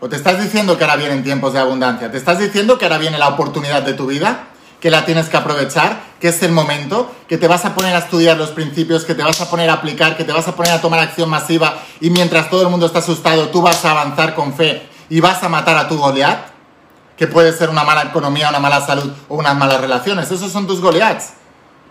¿O 0.00 0.08
te 0.08 0.16
estás 0.16 0.42
diciendo 0.42 0.78
que 0.78 0.84
ahora 0.84 0.96
vienen 0.96 1.24
tiempos 1.24 1.52
de 1.52 1.58
abundancia? 1.58 2.10
¿Te 2.10 2.18
estás 2.18 2.38
diciendo 2.38 2.78
que 2.78 2.84
ahora 2.84 2.98
viene 2.98 3.18
la 3.18 3.28
oportunidad 3.28 3.82
de 3.82 3.94
tu 3.94 4.06
vida? 4.06 4.48
que 4.80 4.90
la 4.90 5.04
tienes 5.04 5.28
que 5.28 5.36
aprovechar, 5.36 6.00
que 6.20 6.28
es 6.28 6.42
el 6.42 6.52
momento, 6.52 7.10
que 7.28 7.36
te 7.36 7.48
vas 7.48 7.64
a 7.64 7.74
poner 7.74 7.94
a 7.96 7.98
estudiar 7.98 8.36
los 8.36 8.50
principios, 8.50 9.04
que 9.04 9.14
te 9.14 9.22
vas 9.22 9.40
a 9.40 9.50
poner 9.50 9.70
a 9.70 9.74
aplicar, 9.74 10.16
que 10.16 10.24
te 10.24 10.32
vas 10.32 10.46
a 10.46 10.54
poner 10.54 10.72
a 10.72 10.80
tomar 10.80 11.00
acción 11.00 11.28
masiva 11.28 11.82
y 12.00 12.10
mientras 12.10 12.48
todo 12.48 12.62
el 12.62 12.68
mundo 12.68 12.86
está 12.86 13.00
asustado, 13.00 13.48
tú 13.48 13.60
vas 13.60 13.84
a 13.84 13.90
avanzar 13.90 14.34
con 14.34 14.54
fe 14.54 14.88
y 15.08 15.20
vas 15.20 15.42
a 15.42 15.48
matar 15.48 15.76
a 15.76 15.88
tu 15.88 15.96
Goliat, 15.96 16.38
que 17.18 17.26
puede 17.26 17.52
ser 17.52 17.68
una 17.68 17.84
mala 17.84 18.04
economía, 18.04 18.48
una 18.48 18.60
mala 18.60 18.86
salud 18.86 19.12
o 19.28 19.36
unas 19.36 19.56
malas 19.56 19.80
relaciones. 19.80 20.30
Esos 20.30 20.50
son 20.50 20.66
tus 20.66 20.80
Goliats. 20.80 21.32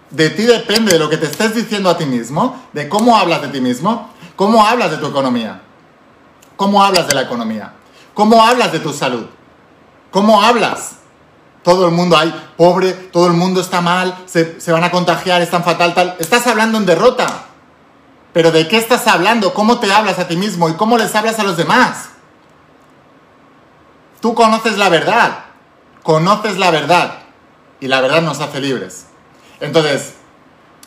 De 0.09 0.29
ti 0.29 0.43
depende 0.43 0.93
de 0.93 0.99
lo 0.99 1.09
que 1.09 1.17
te 1.17 1.25
estés 1.25 1.53
diciendo 1.53 1.89
a 1.89 1.97
ti 1.97 2.05
mismo, 2.05 2.63
de 2.73 2.87
cómo 2.87 3.17
hablas 3.17 3.41
de 3.41 3.49
ti 3.49 3.61
mismo, 3.61 4.09
cómo 4.35 4.65
hablas 4.65 4.89
de 4.91 4.97
tu 4.97 5.07
economía, 5.07 5.61
cómo 6.55 6.81
hablas 6.81 7.07
de 7.07 7.13
la 7.13 7.23
economía, 7.23 7.73
cómo 8.13 8.41
hablas 8.41 8.71
de 8.71 8.79
tu 8.79 8.93
salud, 8.93 9.25
cómo 10.09 10.41
hablas 10.41 10.97
todo 11.67 11.85
el 11.85 11.91
mundo 11.91 12.17
hay 12.17 12.33
pobre, 12.55 12.93
todo 12.93 13.27
el 13.27 13.33
mundo 13.33 13.59
está 13.59 13.81
mal, 13.81 14.23
se, 14.25 14.71
van 14.71 14.85
a 14.85 14.89
contagiar, 14.89 15.41
están 15.41 15.65
fatal, 15.65 15.93
tal. 15.93 16.15
Estás 16.17 16.47
hablando 16.47 16.77
en 16.77 16.85
derrota. 16.85 17.27
Pero 18.31 18.51
¿de 18.51 18.69
qué 18.69 18.77
estás 18.77 19.05
hablando? 19.05 19.53
¿Cómo 19.53 19.77
te 19.77 19.91
hablas 19.91 20.17
a 20.17 20.29
ti 20.29 20.37
mismo 20.37 20.69
y 20.69 20.75
cómo 20.75 20.97
les 20.97 21.13
hablas 21.13 21.39
a 21.39 21.43
los 21.43 21.57
demás? 21.57 22.11
Tú 24.21 24.33
conoces 24.33 24.77
la 24.77 24.89
verdad, 24.89 25.45
conoces 26.03 26.57
la 26.57 26.71
verdad 26.71 27.19
y 27.79 27.87
la 27.87 28.01
verdad 28.01 28.21
nos 28.21 28.39
hace 28.39 28.59
libres. 28.59 29.07
Entonces, 29.59 30.15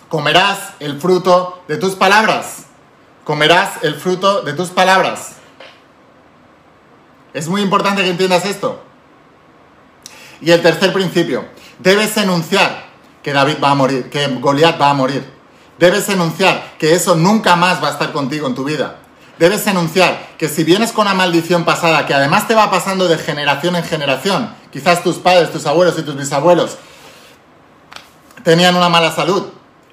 comerás 0.08 0.72
el 0.80 1.00
fruto 1.00 1.62
de 1.68 1.76
tus 1.76 1.94
palabras. 1.94 2.66
Comerás 3.24 3.82
el 3.82 3.94
fruto 3.94 4.42
de 4.42 4.52
tus 4.54 4.70
palabras. 4.70 5.36
Es 7.32 7.48
muy 7.48 7.62
importante 7.62 8.02
que 8.02 8.10
entiendas 8.10 8.44
esto. 8.44 8.82
Y 10.40 10.50
el 10.50 10.62
tercer 10.62 10.92
principio, 10.92 11.44
debes 11.78 12.16
enunciar 12.16 12.86
que 13.22 13.32
David 13.32 13.56
va 13.62 13.70
a 13.70 13.74
morir, 13.74 14.10
que 14.10 14.26
Goliat 14.26 14.80
va 14.80 14.90
a 14.90 14.94
morir. 14.94 15.30
Debes 15.78 16.08
enunciar 16.08 16.74
que 16.78 16.94
eso 16.94 17.14
nunca 17.14 17.56
más 17.56 17.82
va 17.82 17.88
a 17.88 17.92
estar 17.92 18.12
contigo 18.12 18.46
en 18.46 18.54
tu 18.54 18.64
vida. 18.64 18.99
Debes 19.40 19.66
enunciar 19.66 20.36
que 20.36 20.50
si 20.50 20.64
vienes 20.64 20.92
con 20.92 21.06
una 21.06 21.14
maldición 21.14 21.64
pasada, 21.64 22.04
que 22.04 22.12
además 22.12 22.46
te 22.46 22.54
va 22.54 22.70
pasando 22.70 23.08
de 23.08 23.16
generación 23.16 23.74
en 23.74 23.82
generación, 23.82 24.54
quizás 24.70 25.02
tus 25.02 25.16
padres, 25.16 25.50
tus 25.50 25.64
abuelos 25.64 25.98
y 25.98 26.02
tus 26.02 26.14
bisabuelos 26.14 26.76
tenían 28.44 28.76
una 28.76 28.90
mala 28.90 29.10
salud, 29.12 29.46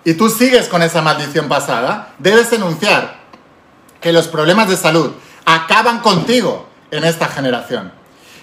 y 0.03 0.15
tú 0.15 0.29
sigues 0.29 0.67
con 0.67 0.81
esa 0.81 1.01
maldición 1.01 1.47
pasada, 1.47 2.13
debes 2.19 2.51
enunciar 2.51 3.19
que 4.01 4.11
los 4.11 4.27
problemas 4.27 4.67
de 4.67 4.75
salud 4.75 5.13
acaban 5.45 6.01
contigo 6.01 6.67
en 6.91 7.05
esta 7.05 7.29
generación 7.29 7.93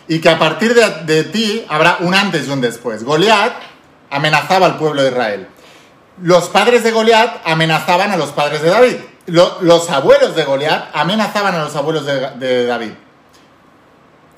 y 0.09 0.23
que 0.23 0.31
a 0.31 0.39
partir 0.39 0.75
de, 0.75 1.25
ti 1.25 1.67
habrá 1.69 1.99
un 2.01 2.15
antes 2.15 2.49
y 2.49 2.51
un 2.51 2.63
después. 2.63 3.05
Goliat 3.05 3.53
amenazaba 4.11 4.65
al 4.65 4.79
pueblo 4.79 5.03
de 5.03 5.11
Israel. 5.11 5.49
Los 6.23 6.49
padres 6.49 6.83
de 6.83 6.93
Goliat 6.93 7.43
amenazaban 7.45 8.11
a 8.11 8.17
los 8.17 8.31
padres 8.31 8.63
de 8.63 8.71
David. 8.71 8.97
Los 9.27 9.91
abuelos 9.91 10.35
de 10.37 10.45
Goliat 10.45 10.91
amenazaban 10.93 11.55
a 11.55 11.65
los 11.65 11.75
abuelos 11.77 12.05
de, 12.07 12.31
de 12.33 12.67
David. 12.67 12.93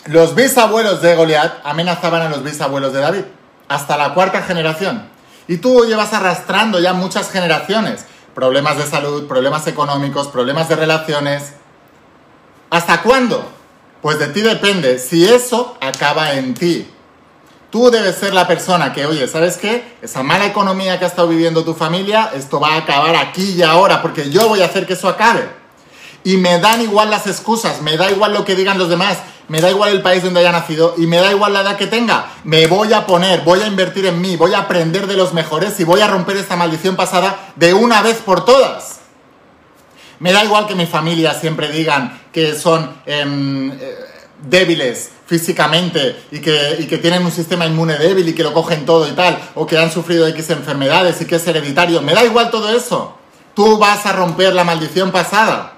Los 0.06 0.34
bisabuelos 0.34 1.02
de 1.02 1.16
Goliat 1.16 1.60
amenazaban 1.64 2.22
a 2.22 2.28
los 2.28 2.44
bisabuelos 2.44 2.92
de 2.92 3.00
David. 3.00 3.24
Hasta 3.68 3.96
la 3.96 4.14
cuarta 4.14 4.42
generación. 4.42 5.08
Y 5.48 5.58
tú 5.58 5.84
llevas 5.84 6.12
arrastrando 6.12 6.78
ya 6.80 6.92
muchas 6.92 7.30
generaciones. 7.30 8.04
Problemas 8.34 8.76
de 8.78 8.86
salud, 8.86 9.26
problemas 9.26 9.66
económicos, 9.66 10.28
problemas 10.28 10.68
de 10.68 10.76
relaciones. 10.76 11.54
¿Hasta 12.70 13.02
cuándo? 13.02 13.50
Pues 14.02 14.18
de 14.18 14.28
ti 14.28 14.42
depende 14.42 14.98
si 14.98 15.26
eso 15.26 15.76
acaba 15.80 16.34
en 16.34 16.54
ti. 16.54 16.88
Tú 17.76 17.90
debes 17.90 18.16
ser 18.16 18.32
la 18.32 18.46
persona 18.46 18.94
que, 18.94 19.04
oye, 19.04 19.28
¿sabes 19.28 19.58
qué? 19.58 19.98
Esa 20.00 20.22
mala 20.22 20.46
economía 20.46 20.98
que 20.98 21.04
ha 21.04 21.08
estado 21.08 21.28
viviendo 21.28 21.62
tu 21.62 21.74
familia, 21.74 22.30
esto 22.34 22.58
va 22.58 22.72
a 22.72 22.78
acabar 22.78 23.14
aquí 23.16 23.50
y 23.50 23.62
ahora, 23.62 24.00
porque 24.00 24.30
yo 24.30 24.48
voy 24.48 24.62
a 24.62 24.64
hacer 24.64 24.86
que 24.86 24.94
eso 24.94 25.10
acabe. 25.10 25.46
Y 26.24 26.38
me 26.38 26.58
dan 26.58 26.80
igual 26.80 27.10
las 27.10 27.26
excusas, 27.26 27.82
me 27.82 27.98
da 27.98 28.10
igual 28.10 28.32
lo 28.32 28.46
que 28.46 28.54
digan 28.54 28.78
los 28.78 28.88
demás, 28.88 29.18
me 29.48 29.60
da 29.60 29.70
igual 29.70 29.90
el 29.90 30.00
país 30.00 30.22
donde 30.22 30.40
haya 30.40 30.52
nacido 30.52 30.94
y 30.96 31.06
me 31.06 31.18
da 31.18 31.30
igual 31.30 31.52
la 31.52 31.60
edad 31.60 31.76
que 31.76 31.86
tenga. 31.86 32.30
Me 32.44 32.66
voy 32.66 32.94
a 32.94 33.04
poner, 33.04 33.42
voy 33.42 33.60
a 33.60 33.66
invertir 33.66 34.06
en 34.06 34.22
mí, 34.22 34.36
voy 34.36 34.54
a 34.54 34.60
aprender 34.60 35.06
de 35.06 35.18
los 35.18 35.34
mejores 35.34 35.78
y 35.78 35.84
voy 35.84 36.00
a 36.00 36.06
romper 36.06 36.38
esta 36.38 36.56
maldición 36.56 36.96
pasada 36.96 37.52
de 37.56 37.74
una 37.74 38.00
vez 38.00 38.16
por 38.24 38.46
todas. 38.46 39.00
Me 40.18 40.32
da 40.32 40.42
igual 40.42 40.66
que 40.66 40.74
mi 40.74 40.86
familia 40.86 41.34
siempre 41.34 41.68
digan 41.68 42.22
que 42.32 42.54
son 42.54 43.02
em, 43.04 43.70
eh, 43.70 44.15
débiles 44.42 45.10
físicamente 45.26 46.16
y 46.30 46.40
que, 46.40 46.86
que 46.88 46.98
tienen 46.98 47.24
un 47.24 47.32
sistema 47.32 47.66
inmune 47.66 47.98
débil 47.98 48.28
y 48.28 48.34
que 48.34 48.42
lo 48.42 48.52
cogen 48.52 48.86
todo 48.86 49.08
y 49.08 49.12
tal, 49.12 49.38
o 49.54 49.66
que 49.66 49.78
han 49.78 49.90
sufrido 49.90 50.26
X 50.28 50.50
enfermedades 50.50 51.20
y 51.20 51.24
que 51.24 51.36
es 51.36 51.46
hereditario. 51.46 52.02
Me 52.02 52.14
da 52.14 52.24
igual 52.24 52.50
todo 52.50 52.74
eso. 52.74 53.16
Tú 53.54 53.78
vas 53.78 54.06
a 54.06 54.12
romper 54.12 54.54
la 54.54 54.64
maldición 54.64 55.10
pasada. 55.10 55.72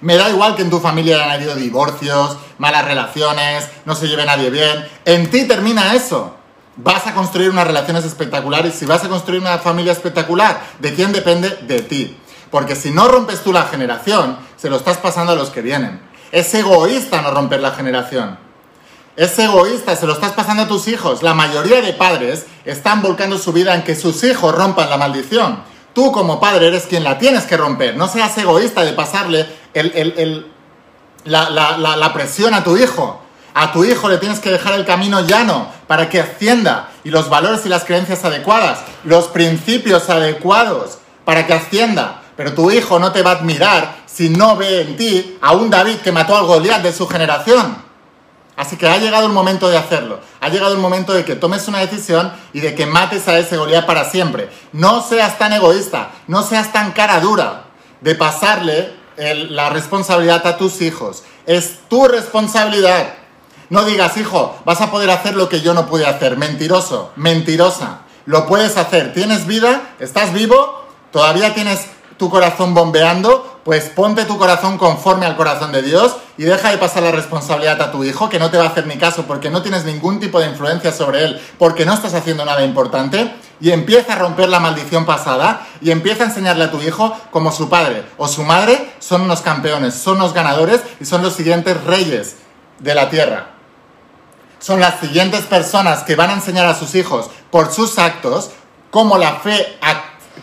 Me 0.00 0.16
da 0.16 0.30
igual 0.30 0.54
que 0.54 0.62
en 0.62 0.70
tu 0.70 0.78
familia 0.78 1.16
hayan 1.16 1.30
habido 1.30 1.54
divorcios, 1.56 2.36
malas 2.58 2.84
relaciones, 2.84 3.68
no 3.84 3.94
se 3.94 4.08
lleve 4.08 4.24
nadie 4.24 4.50
bien. 4.50 4.86
En 5.04 5.30
ti 5.30 5.44
termina 5.44 5.94
eso. 5.94 6.36
Vas 6.76 7.06
a 7.06 7.14
construir 7.14 7.50
unas 7.50 7.66
relaciones 7.66 8.04
espectaculares. 8.04 8.74
Si 8.74 8.84
vas 8.84 9.02
a 9.04 9.08
construir 9.08 9.40
una 9.40 9.58
familia 9.58 9.92
espectacular, 9.92 10.60
¿de 10.78 10.94
quién 10.94 11.12
depende? 11.12 11.48
De 11.62 11.80
ti. 11.80 12.16
Porque 12.50 12.76
si 12.76 12.90
no 12.90 13.08
rompes 13.08 13.42
tú 13.42 13.52
la 13.52 13.64
generación, 13.64 14.38
se 14.56 14.70
lo 14.70 14.76
estás 14.76 14.98
pasando 14.98 15.32
a 15.32 15.36
los 15.36 15.50
que 15.50 15.62
vienen. 15.62 16.05
Es 16.32 16.52
egoísta 16.54 17.22
no 17.22 17.30
romper 17.30 17.60
la 17.60 17.72
generación. 17.72 18.38
Es 19.16 19.38
egoísta, 19.38 19.96
se 19.96 20.06
lo 20.06 20.12
estás 20.12 20.32
pasando 20.32 20.64
a 20.64 20.68
tus 20.68 20.88
hijos. 20.88 21.22
La 21.22 21.32
mayoría 21.32 21.80
de 21.80 21.94
padres 21.94 22.46
están 22.66 23.00
volcando 23.00 23.38
su 23.38 23.52
vida 23.52 23.74
en 23.74 23.82
que 23.82 23.94
sus 23.94 24.22
hijos 24.24 24.54
rompan 24.54 24.90
la 24.90 24.98
maldición. 24.98 25.62
Tú 25.94 26.12
como 26.12 26.38
padre 26.38 26.68
eres 26.68 26.84
quien 26.84 27.02
la 27.02 27.16
tienes 27.16 27.44
que 27.44 27.56
romper. 27.56 27.96
No 27.96 28.08
seas 28.08 28.36
egoísta 28.36 28.84
de 28.84 28.92
pasarle 28.92 29.46
la, 31.24 32.10
presión 32.12 32.52
a 32.52 32.62
tu 32.62 32.76
hijo. 32.76 33.22
A 33.54 33.72
tu 33.72 33.84
hijo 33.84 34.10
le 34.10 34.18
tienes 34.18 34.38
que 34.40 34.50
dejar 34.50 34.74
el 34.74 34.84
camino 34.84 35.22
llano 35.22 35.68
para 35.86 36.10
que 36.10 36.20
ascienda 36.20 36.90
y 37.02 37.08
los 37.08 37.30
valores 37.30 37.64
y 37.64 37.70
las 37.70 37.84
creencias 37.84 38.22
adecuadas, 38.26 38.80
los 39.04 39.28
principios 39.28 40.10
adecuados 40.10 40.98
para 41.24 41.46
que 41.46 41.54
ascienda. 41.54 42.20
Pero 42.36 42.52
tu 42.52 42.70
hijo 42.70 42.98
no 42.98 43.12
te 43.12 43.22
va 43.22 43.30
a 43.30 43.34
admirar 43.36 43.95
si 44.16 44.30
no 44.30 44.56
ve 44.56 44.80
en 44.80 44.96
ti 44.96 45.36
a 45.42 45.52
un 45.52 45.68
David 45.68 45.96
que 45.96 46.10
mató 46.10 46.36
al 46.36 46.46
Goliat 46.46 46.82
de 46.82 46.92
su 46.92 47.06
generación. 47.06 47.84
Así 48.56 48.78
que 48.78 48.88
ha 48.88 48.96
llegado 48.96 49.26
el 49.26 49.32
momento 49.32 49.68
de 49.68 49.76
hacerlo. 49.76 50.20
Ha 50.40 50.48
llegado 50.48 50.72
el 50.72 50.80
momento 50.80 51.12
de 51.12 51.26
que 51.26 51.36
tomes 51.36 51.68
una 51.68 51.80
decisión 51.80 52.32
y 52.54 52.60
de 52.60 52.74
que 52.74 52.86
mates 52.86 53.28
a 53.28 53.38
ese 53.38 53.58
Goliat 53.58 53.84
para 53.84 54.08
siempre. 54.08 54.48
No 54.72 55.02
seas 55.02 55.36
tan 55.36 55.52
egoísta, 55.52 56.12
no 56.28 56.42
seas 56.42 56.72
tan 56.72 56.92
cara 56.92 57.20
dura 57.20 57.64
de 58.00 58.14
pasarle 58.14 58.94
la 59.18 59.68
responsabilidad 59.68 60.46
a 60.46 60.56
tus 60.56 60.80
hijos. 60.80 61.24
Es 61.44 61.80
tu 61.90 62.08
responsabilidad. 62.08 63.12
No 63.68 63.84
digas, 63.84 64.16
hijo, 64.16 64.56
vas 64.64 64.80
a 64.80 64.90
poder 64.90 65.10
hacer 65.10 65.34
lo 65.36 65.50
que 65.50 65.60
yo 65.60 65.74
no 65.74 65.86
pude 65.88 66.06
hacer. 66.06 66.38
Mentiroso, 66.38 67.12
mentirosa. 67.16 68.00
Lo 68.24 68.46
puedes 68.46 68.78
hacer. 68.78 69.12
¿Tienes 69.12 69.46
vida? 69.46 69.94
¿Estás 70.00 70.32
vivo? 70.32 70.86
¿Todavía 71.12 71.52
tienes 71.52 71.86
tu 72.16 72.30
corazón 72.30 72.72
bombeando, 72.72 73.55
pues 73.66 73.90
ponte 73.90 74.24
tu 74.26 74.38
corazón 74.38 74.78
conforme 74.78 75.26
al 75.26 75.36
corazón 75.36 75.72
de 75.72 75.82
Dios 75.82 76.14
y 76.38 76.44
deja 76.44 76.70
de 76.70 76.78
pasar 76.78 77.02
la 77.02 77.10
responsabilidad 77.10 77.82
a 77.82 77.90
tu 77.90 78.04
hijo, 78.04 78.28
que 78.28 78.38
no 78.38 78.48
te 78.48 78.58
va 78.58 78.62
a 78.62 78.68
hacer 78.68 78.86
ni 78.86 78.96
caso 78.96 79.24
porque 79.26 79.50
no 79.50 79.60
tienes 79.60 79.84
ningún 79.84 80.20
tipo 80.20 80.38
de 80.38 80.46
influencia 80.46 80.92
sobre 80.92 81.24
él, 81.24 81.40
porque 81.58 81.84
no 81.84 81.92
estás 81.92 82.14
haciendo 82.14 82.44
nada 82.44 82.64
importante, 82.64 83.34
y 83.60 83.72
empieza 83.72 84.12
a 84.12 84.18
romper 84.20 84.50
la 84.50 84.60
maldición 84.60 85.04
pasada 85.04 85.66
y 85.80 85.90
empieza 85.90 86.22
a 86.22 86.26
enseñarle 86.26 86.62
a 86.62 86.70
tu 86.70 86.80
hijo 86.80 87.12
como 87.32 87.50
su 87.50 87.68
padre 87.68 88.04
o 88.18 88.28
su 88.28 88.44
madre 88.44 88.92
son 89.00 89.22
unos 89.22 89.40
campeones, 89.40 89.94
son 89.94 90.20
los 90.20 90.32
ganadores 90.32 90.82
y 91.00 91.04
son 91.04 91.24
los 91.24 91.32
siguientes 91.32 91.82
reyes 91.82 92.36
de 92.78 92.94
la 92.94 93.10
tierra. 93.10 93.48
Son 94.60 94.78
las 94.78 95.00
siguientes 95.00 95.42
personas 95.42 96.04
que 96.04 96.14
van 96.14 96.30
a 96.30 96.34
enseñar 96.34 96.66
a 96.66 96.74
sus 96.76 96.94
hijos 96.94 97.30
por 97.50 97.72
sus 97.72 97.98
actos 97.98 98.50
cómo 98.92 99.18
la 99.18 99.40
fe, 99.40 99.76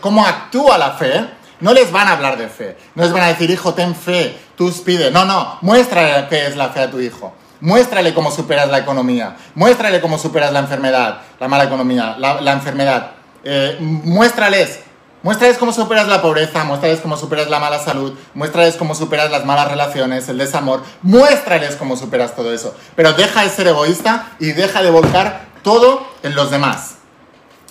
cómo 0.02 0.26
actúa 0.26 0.76
la 0.76 0.90
fe 0.90 1.33
no 1.60 1.72
les 1.72 1.90
van 1.92 2.08
a 2.08 2.12
hablar 2.12 2.36
de 2.36 2.48
fe. 2.48 2.76
No 2.94 3.02
les 3.02 3.12
van 3.12 3.22
a 3.22 3.28
decir, 3.28 3.50
hijo, 3.50 3.74
ten 3.74 3.94
fe, 3.94 4.36
tú 4.56 4.72
pide. 4.84 5.10
No, 5.10 5.24
no, 5.24 5.58
muéstrale 5.60 6.26
qué 6.28 6.46
es 6.46 6.56
la 6.56 6.70
fe 6.70 6.80
a 6.80 6.90
tu 6.90 7.00
hijo. 7.00 7.34
Muéstrale 7.60 8.12
cómo 8.12 8.30
superas 8.30 8.68
la 8.68 8.78
economía. 8.78 9.36
Muéstrale 9.54 10.00
cómo 10.00 10.18
superas 10.18 10.52
la 10.52 10.58
enfermedad, 10.58 11.20
la 11.40 11.48
mala 11.48 11.64
economía, 11.64 12.16
la, 12.18 12.52
enfermedad. 12.52 13.12
Eh, 13.42 13.78
muéstrales. 13.80 14.80
Muéstrales 15.22 15.56
cómo 15.56 15.72
superas 15.72 16.06
la 16.06 16.20
pobreza, 16.20 16.64
muéstrales 16.64 17.00
cómo 17.00 17.16
superas 17.16 17.48
la 17.48 17.58
mala 17.58 17.78
salud, 17.78 18.12
muéstrales 18.34 18.76
cómo 18.76 18.94
superas 18.94 19.30
las 19.30 19.46
malas 19.46 19.68
relaciones, 19.68 20.28
el 20.28 20.36
desamor, 20.36 20.82
muéstrales 21.00 21.76
cómo 21.76 21.96
superas 21.96 22.36
todo 22.36 22.52
eso. 22.52 22.76
Pero 22.94 23.14
deja 23.14 23.42
de 23.42 23.48
ser 23.48 23.68
egoísta 23.68 24.32
y 24.38 24.52
deja 24.52 24.82
de 24.82 24.90
volcar 24.90 25.46
todo 25.62 26.06
en 26.22 26.34
los 26.34 26.50
demás. 26.50 26.93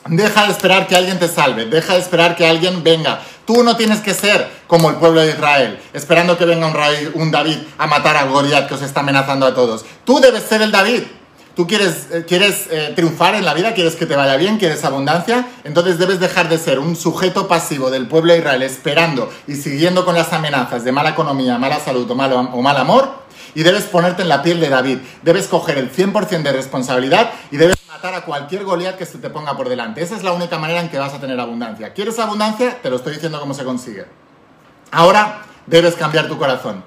Deja 0.08 0.46
de 0.46 0.52
esperar 0.52 0.88
que 0.88 0.96
alguien 0.96 1.18
te 1.18 1.30
salve, 1.30 1.66
deja 1.66 1.94
de 1.94 2.00
esperar 2.00 2.36
que 2.36 2.46
alguien 2.46 2.84
venga. 2.84 3.22
Tú 3.46 3.64
no 3.64 3.78
tienes 3.78 4.00
que 4.00 4.14
ser 4.14 4.50
como 4.68 4.90
el 4.90 4.98
pueblo 4.98 5.22
de 5.22 5.30
Israel, 5.30 5.80
esperando 5.94 6.38
que 6.38 6.46
venga 6.46 6.74
un, 7.14 7.32
David 7.32 7.58
a 7.78 7.88
matar 7.88 8.18
a 8.18 8.26
Goliat 8.26 8.68
que 8.68 8.74
os 8.74 8.82
está 8.82 9.00
amenazando 9.00 9.46
a 9.46 9.54
todos. 9.54 9.86
Tú 10.04 10.20
debes 10.20 10.44
ser 10.44 10.62
el 10.62 10.72
David. 10.72 11.04
Tú 11.56 11.68
quieres, 11.68 12.08
eh, 12.12 12.26
quieres 12.28 12.66
eh, 12.72 12.94
triunfar 12.96 13.36
en 13.36 13.46
la 13.46 13.54
vida, 13.54 13.76
quieres 13.76 13.96
que 13.96 14.08
te 14.08 14.16
vaya 14.16 14.38
bien, 14.38 14.58
quieres 14.58 14.84
abundancia, 14.86 15.46
entonces 15.64 16.00
debes 16.00 16.20
dejar 16.20 16.50
de 16.50 16.58
ser 16.58 16.80
un 16.80 16.96
sujeto 16.96 17.48
pasivo 17.48 17.92
del 17.92 18.08
pueblo 18.08 18.34
de 18.34 18.40
Israel 18.40 18.64
esperando 18.64 19.32
y 19.46 19.54
siguiendo 19.54 20.04
con 20.04 20.16
las 20.16 20.34
amenazas 20.34 20.84
de 20.84 20.92
mala 20.92 21.10
economía, 21.10 21.60
mala 21.60 21.80
salud 21.80 22.10
o 22.10 22.16
mal, 22.16 22.34
o 22.34 22.62
mal 22.64 22.78
amor 22.78 23.23
y 23.56 23.64
debes 23.64 23.84
ponerte 23.84 24.22
en 24.22 24.30
la 24.30 24.42
piel 24.42 24.60
de 24.60 24.70
David. 24.70 25.00
Debes 25.22 25.48
coger 25.48 25.78
el 25.78 25.92
100% 25.92 26.42
de 26.42 26.52
responsabilidad 26.52 27.32
y 27.52 27.58
debes 27.58 27.78
matar 27.88 28.14
a 28.16 28.26
cualquier 28.26 28.64
Goliat 28.64 28.98
que 28.98 29.06
se 29.06 29.18
te 29.18 29.30
ponga 29.30 29.56
por 29.56 29.70
delante. 29.70 30.02
Esa 30.02 30.16
es 30.16 30.24
la 30.24 30.34
única 30.34 30.58
manera 30.58 30.82
en 30.82 30.90
que 30.90 31.00
vas 31.00 31.14
a 31.14 31.20
tener 31.20 31.40
abundancia. 31.40 31.94
¿Quieres 31.94 32.20
abundancia? 32.20 32.82
Te 32.82 32.90
lo 32.90 32.98
estoy 32.98 33.14
diciendo 33.14 33.40
cómo 33.40 33.54
se 33.54 33.64
consigue. 33.64 34.06
Ahora 34.92 35.44
debes 35.68 35.96
cambiar 35.96 36.28
tu 36.28 36.38
corazón. 36.38 36.84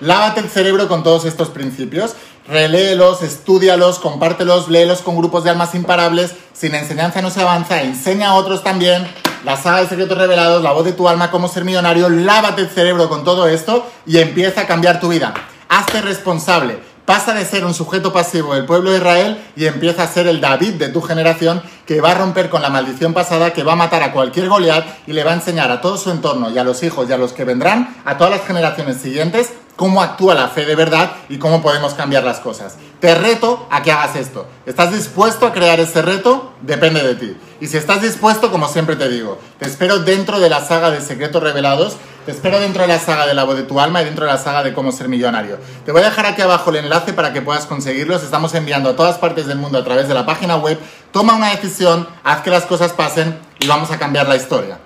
Lávate 0.00 0.40
el 0.40 0.48
cerebro 0.48 0.88
con 0.88 1.02
todos 1.02 1.26
estos 1.26 1.50
principios, 1.50 2.14
reléelos, 2.48 3.22
estudialos, 3.22 3.98
compártelos, 3.98 4.68
léelos 4.68 5.02
con 5.02 5.16
grupos 5.16 5.44
de 5.44 5.50
almas 5.50 5.74
imparables. 5.74 6.34
Sin 6.54 6.74
enseñanza 6.74 7.20
no 7.20 7.30
se 7.30 7.42
avanza, 7.42 7.82
enseña 7.82 8.30
a 8.30 8.34
otros 8.34 8.62
también. 8.62 9.06
La 9.44 9.56
saga 9.56 9.80
de 9.82 9.88
secretos 9.88 10.16
revelados, 10.16 10.62
la 10.62 10.72
voz 10.72 10.84
de 10.84 10.92
tu 10.92 11.08
alma, 11.08 11.30
cómo 11.30 11.48
ser 11.48 11.64
millonario. 11.64 12.08
Lávate 12.08 12.62
el 12.62 12.70
cerebro 12.70 13.08
con 13.08 13.24
todo 13.24 13.46
esto 13.46 13.86
y 14.06 14.18
empieza 14.18 14.62
a 14.62 14.66
cambiar 14.66 15.00
tu 15.00 15.08
vida. 15.08 15.34
Hazte 15.70 16.02
responsable 16.02 16.80
pasa 17.04 17.32
de 17.32 17.44
ser 17.44 17.64
un 17.64 17.74
sujeto 17.74 18.12
pasivo 18.12 18.54
del 18.54 18.66
pueblo 18.66 18.90
de 18.90 18.98
Israel 18.98 19.44
y 19.56 19.66
empieza 19.66 20.04
a 20.04 20.06
ser 20.06 20.28
el 20.28 20.40
David 20.40 20.74
de 20.74 20.88
tu 20.90 21.00
generación 21.00 21.60
que 21.84 22.00
va 22.00 22.10
a 22.12 22.14
romper 22.14 22.50
con 22.50 22.62
la 22.62 22.70
maldición 22.70 23.14
pasada, 23.14 23.52
que 23.52 23.64
va 23.64 23.72
a 23.72 23.76
matar 23.76 24.02
a 24.04 24.12
cualquier 24.12 24.48
Goliat 24.48 24.84
y 25.08 25.12
le 25.12 25.24
va 25.24 25.32
a 25.32 25.34
enseñar 25.34 25.72
a 25.72 25.80
todo 25.80 25.96
su 25.96 26.10
entorno 26.10 26.50
y 26.50 26.58
a 26.58 26.62
los 26.62 26.82
hijos 26.84 27.08
y 27.08 27.12
a 27.12 27.18
los 27.18 27.32
que 27.32 27.44
vendrán, 27.44 27.96
a 28.04 28.16
todas 28.16 28.32
las 28.32 28.46
generaciones 28.46 28.98
siguientes, 28.98 29.52
cómo 29.74 30.02
actúa 30.02 30.34
la 30.34 30.48
fe 30.48 30.66
de 30.66 30.76
verdad 30.76 31.12
y 31.28 31.38
cómo 31.38 31.62
podemos 31.62 31.94
cambiar 31.94 32.22
las 32.22 32.38
cosas. 32.38 32.76
Te 33.00 33.14
reto 33.14 33.66
a 33.70 33.82
que 33.82 33.90
hagas 33.90 34.14
esto. 34.14 34.46
¿Estás 34.66 34.92
dispuesto 34.92 35.46
a 35.46 35.52
crear 35.52 35.80
ese 35.80 36.02
reto? 36.02 36.52
Depende 36.60 37.02
de 37.02 37.14
ti. 37.14 37.36
Y 37.60 37.66
si 37.66 37.76
estás 37.76 38.02
dispuesto, 38.02 38.50
como 38.50 38.68
siempre 38.68 38.94
te 38.94 39.08
digo, 39.08 39.38
te 39.58 39.66
espero 39.66 39.98
dentro 39.98 40.38
de 40.38 40.48
la 40.48 40.64
saga 40.64 40.90
de 40.90 41.00
secretos 41.00 41.42
revelados 41.42 41.96
te 42.24 42.32
espero 42.32 42.60
dentro 42.60 42.82
de 42.82 42.88
la 42.88 42.98
saga 42.98 43.26
de 43.26 43.34
la 43.34 43.44
voz 43.44 43.56
de 43.56 43.62
tu 43.62 43.80
alma 43.80 44.02
y 44.02 44.04
dentro 44.04 44.26
de 44.26 44.32
la 44.32 44.38
saga 44.38 44.62
de 44.62 44.74
cómo 44.74 44.92
ser 44.92 45.08
millonario. 45.08 45.58
Te 45.84 45.92
voy 45.92 46.02
a 46.02 46.06
dejar 46.06 46.26
aquí 46.26 46.42
abajo 46.42 46.70
el 46.70 46.76
enlace 46.76 47.12
para 47.12 47.32
que 47.32 47.40
puedas 47.40 47.66
conseguirlos. 47.66 48.22
Estamos 48.22 48.54
enviando 48.54 48.90
a 48.90 48.96
todas 48.96 49.18
partes 49.18 49.46
del 49.46 49.58
mundo 49.58 49.78
a 49.78 49.84
través 49.84 50.06
de 50.06 50.14
la 50.14 50.26
página 50.26 50.56
web. 50.56 50.78
Toma 51.12 51.34
una 51.34 51.50
decisión, 51.50 52.06
haz 52.22 52.42
que 52.42 52.50
las 52.50 52.66
cosas 52.66 52.92
pasen 52.92 53.38
y 53.58 53.66
vamos 53.66 53.90
a 53.90 53.98
cambiar 53.98 54.28
la 54.28 54.36
historia. 54.36 54.78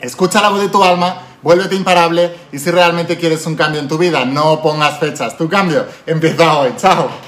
Escucha 0.00 0.42
la 0.42 0.50
voz 0.50 0.60
de 0.60 0.68
tu 0.68 0.84
alma, 0.84 1.22
vuélvete 1.42 1.74
imparable 1.74 2.36
y 2.52 2.58
si 2.58 2.70
realmente 2.70 3.16
quieres 3.16 3.46
un 3.46 3.56
cambio 3.56 3.80
en 3.80 3.88
tu 3.88 3.96
vida, 3.96 4.24
no 4.24 4.60
pongas 4.60 4.98
fechas. 4.98 5.36
Tu 5.38 5.48
cambio 5.48 5.86
empieza 6.06 6.58
hoy. 6.58 6.74
Chao. 6.76 7.25